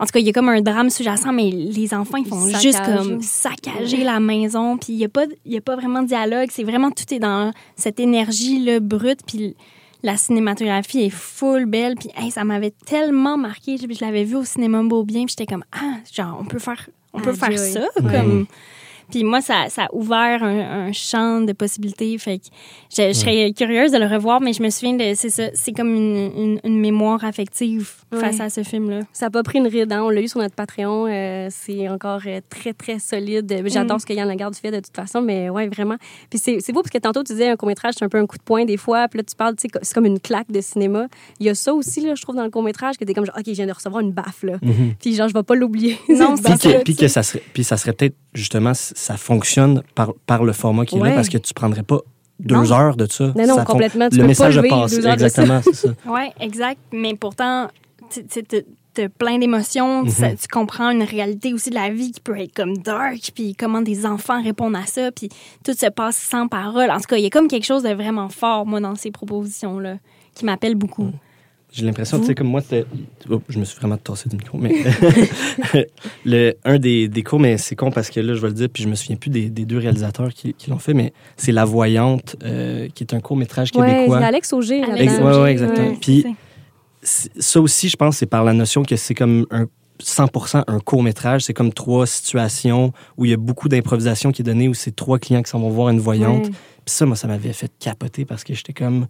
[0.00, 2.48] en tout cas, il y a comme un drame sous-jacent, mais les enfants, ils font
[2.58, 4.78] juste comme saccager la maison.
[4.78, 6.48] Puis il n'y a, pas- y a pas vraiment de dialogue.
[6.50, 9.20] C'est vraiment, tout est dans cette énergie-là brute.
[9.26, 9.54] Puis
[10.02, 11.96] la cinématographie est full belle.
[11.96, 13.76] Puis hey, ça m'avait tellement marqué.
[13.76, 15.26] Je, je l'avais vu au cinéma Beaubien.
[15.26, 17.80] Puis j'étais comme, ah, genre, on peut faire, on peut faire ça.
[18.02, 18.10] Ouais.
[18.12, 18.46] Comme...
[19.10, 22.16] Puis moi, ça, ça a ouvert un, un champ de possibilités.
[22.18, 22.44] Fait que
[22.96, 25.12] je, je serais curieuse de le revoir, mais je me souviens de.
[25.14, 25.44] C'est ça.
[25.54, 28.18] C'est comme une, une, une mémoire affective Ouais.
[28.18, 29.00] face à ce film-là.
[29.12, 30.02] Ça n'a pas pris une ride, hein.
[30.02, 31.06] on l'a eu sur notre Patreon.
[31.06, 33.62] euh, c'est encore euh, très, très solide.
[33.66, 34.00] J'adore Mm.
[34.00, 35.94] ce que Yann Lagarde fait de toute façon, mais ouais, vraiment.
[36.28, 38.26] Puis c'est c'est beau parce que tantôt, tu disais un court-métrage, c'est un peu un
[38.26, 39.06] coup de poing des fois.
[39.06, 41.06] Puis là, tu parles, tu sais, c'est comme une claque de cinéma.
[41.38, 43.36] Il y a ça aussi, là, je trouve, dans le court-métrage, que t'es comme genre,
[43.38, 44.54] OK, je viens de recevoir une baffe, là.
[44.60, 44.94] Mhm.
[45.00, 45.96] Puis genre, je vais pas l'oublier.
[46.08, 46.34] Non,
[46.84, 50.52] Puis que, que ça serait, puis ça serait peut-être justement, ça fonctionne par, par le
[50.52, 51.10] format qu'il Ouais.
[51.10, 51.98] est parce que tu prendrais pas
[52.38, 52.72] deux Non.
[52.72, 53.32] heures de ça.
[53.36, 54.08] Non, non, Ça fon- complètement.
[54.08, 54.96] Tu le peux message pas a lever passé.
[54.96, 55.24] deux heures de ça.
[55.42, 55.88] Exactement, c'est ça.
[56.06, 56.80] Oui, exact.
[56.92, 57.68] Mais pourtant,
[58.10, 58.24] tu
[58.92, 60.02] t'as plein d'émotions.
[60.02, 60.10] Mhm.
[60.36, 63.82] Tu comprends une réalité aussi de la vie qui peut être comme dark, puis comment
[63.82, 65.28] des enfants répondent à ça, puis
[65.64, 66.90] tout se passe sans parole.
[66.90, 69.12] En tout cas, il y a comme quelque chose de vraiment fort, moi, dans ces
[69.12, 69.98] propositions-là,
[70.34, 71.12] qui m'appelle beaucoup.
[71.72, 72.84] J'ai l'impression, tu sais, comme moi, c'était.
[73.28, 74.74] Oups, je me suis vraiment tassé du micro, mais.
[76.24, 78.68] le, un des, des cours, mais c'est con parce que là, je vais le dire,
[78.72, 81.52] puis je me souviens plus des, des deux réalisateurs qui, qui l'ont fait, mais c'est
[81.52, 84.18] La Voyante, euh, qui est un court-métrage Ouais, québécois.
[84.18, 84.82] c'est Alex Auger.
[84.82, 85.26] Alex Ex- là-dedans.
[85.26, 85.88] ouais, Auger, ouais, exactement.
[85.90, 86.26] ouais, Puis-
[87.02, 89.66] ça aussi, je pense, c'est par la notion que c'est comme un
[90.02, 91.42] 100% un court métrage.
[91.44, 94.94] C'est comme trois situations où il y a beaucoup d'improvisation qui est donnée, où c'est
[94.94, 96.46] trois clients qui s'en vont voir une voyante.
[96.46, 96.50] Ouais.
[96.84, 99.06] Puis ça, moi, ça m'avait fait capoter parce que j'étais comme.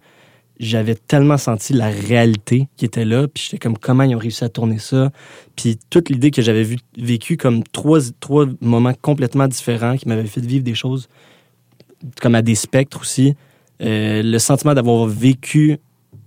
[0.59, 4.43] J'avais tellement senti la réalité qui était là, puis j'étais comme comment ils ont réussi
[4.43, 5.11] à tourner ça?
[5.55, 10.27] Puis toute l'idée que j'avais vu, vécu comme trois, trois moments complètement différents qui m'avaient
[10.27, 11.09] fait vivre des choses
[12.21, 13.35] comme à des spectres aussi.
[13.81, 15.77] Euh, le sentiment d'avoir vécu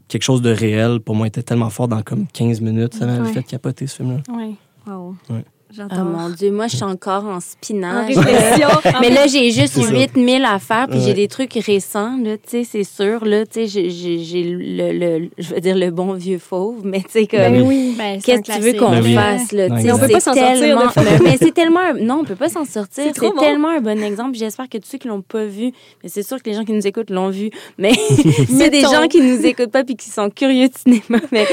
[0.08, 2.94] quelque chose de réel, pour moi, était tellement fort dans comme 15 minutes.
[2.94, 3.32] Ça m'avait Ouais.
[3.32, 4.22] fait capoter, ce film-là.
[4.36, 4.54] Ouais.
[4.86, 5.16] Wow.
[5.30, 5.44] Ouais.
[5.76, 5.98] J'adore.
[6.00, 8.06] Oh mon Dieu, moi, je suis encore en En spinach.
[8.06, 8.68] réflexion.
[9.00, 9.90] Mais là, j'ai juste C'est ça.
[9.90, 11.04] 8000 affaires, puis Ouais.
[11.06, 14.42] j'ai des trucs récents, là, tu sais, c'est sûr, là, tu sais, j'ai- j'ai j'ai
[14.44, 17.40] le, le, je veux dire, le bon vieux fauve, mais tu sais, comme...
[17.40, 17.94] Ben oui.
[17.98, 19.14] Ben, c'est Qu'est-ce que tu veux qu'on Ben oui.
[19.14, 19.68] fasse, là?
[19.70, 21.80] Tu sais, Mais on peut c'est pas s'en sortir, mais, mais c'est tellement...
[21.80, 23.04] un- Non, on peut pas s'en sortir.
[23.12, 23.40] C'est C'est bon.
[23.40, 24.36] tellement un bon exemple.
[24.36, 25.72] J'espère que tous ceux qui l'ont pas vu,
[26.02, 27.92] mais c'est sûr que les gens qui nous écoutent l'ont vu, mais
[28.60, 31.46] a des gens qui nous écoutent pas puis qui sont curieux de cinéma, mais,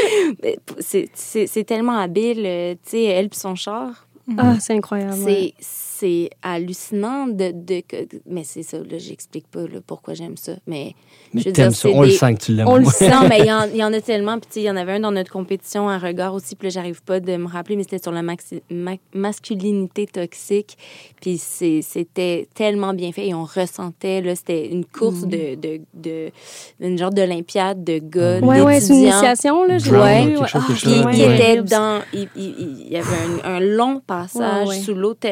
[0.43, 4.07] mais c'est- c'est c'est tellement habile, euh, tu sais, elle puis son char.
[4.38, 5.21] Ah, c'est incroyable.
[5.23, 5.53] ouais.
[6.01, 7.83] C'est hallucinant de, de,
[8.27, 10.95] mais c'est ça là j'explique pas là, pourquoi j'aime ça mais
[11.33, 12.67] Mais je veux t'aimes dire, ça, on le sent que tu l'aimes.
[12.67, 14.39] on le sent, mais il y, en, il y en a tellement.
[14.39, 16.55] Puis, tu sais, il y en avait un dans notre compétition, un regard aussi.
[16.55, 20.77] Puis là, j'arrive pas de me rappeler, mais c'était sur la maxi- ma- masculinité toxique.
[21.21, 23.27] Puis c'est- c'était tellement bien fait.
[23.27, 26.31] Et on ressentait, là, c'était une course de, de, de,
[26.79, 29.77] une genre d'olympiade de gars, Ouais, ouais, c'est une initiation, là.
[29.77, 30.47] J'ai Ouais, ouais.
[30.47, 31.35] chose, Ah, ouais, qui ouais.
[31.35, 32.01] était dans.
[32.13, 34.79] Il, il- il y avait un, un long passage Ouais, ouais.
[34.81, 35.27] sous l'eau que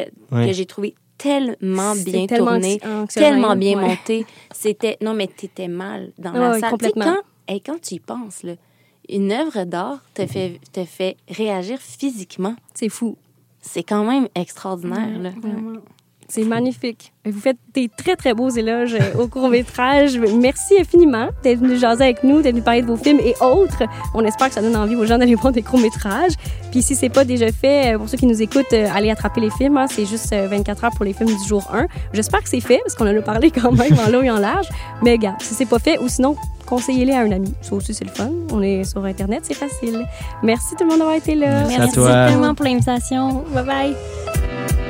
[0.52, 3.88] j'ai trouvé tellement bien tellement tourné, tellement bien ouais.
[3.88, 4.26] monté.
[4.52, 4.96] C'était.
[5.02, 6.70] Non, mais t'étais mal dans la ouais, salle.
[6.70, 7.04] Complètement.
[7.04, 8.54] quand, hey, quand tu y penses, là,
[9.08, 12.54] une œuvre d'art te fait, te fait réagir physiquement.
[12.74, 13.16] C'est fou.
[13.60, 15.18] C'est quand même extraordinaire.
[15.18, 15.30] Là.
[15.40, 15.80] Vraiment.
[16.30, 17.12] C'est magnifique.
[17.26, 20.16] Vous faites des très, très beaux éloges euh, au court-métrage.
[20.40, 23.82] Merci infiniment d'être venu jaser avec nous, d'être venu parler de vos films et autres.
[24.14, 26.32] On espère que ça donne envie aux gens d'aller voir des courts-métrages.
[26.70, 29.40] Puis si c'est pas déjà fait, euh, pour ceux qui nous écoutent, euh, allez attraper
[29.40, 29.76] les films.
[29.76, 29.86] hein.
[29.90, 31.86] C'est juste euh, 24 heures pour les films du jour 1.
[32.12, 34.38] J'espère que c'est fait, parce qu'on en a parlé quand même en long et en
[34.38, 34.66] large.
[35.02, 37.52] Mais gars, si c'est pas fait, ou sinon, conseillez-les à un ami.
[37.60, 38.30] Ça aussi, c'est le fun.
[38.52, 40.06] On est sur Internet, c'est facile.
[40.44, 41.64] Merci tout le monde d'avoir été là.
[41.64, 42.26] Merci à Merci toi.
[42.28, 43.44] tellement pour l'invitation.
[43.52, 44.89] Bye bye.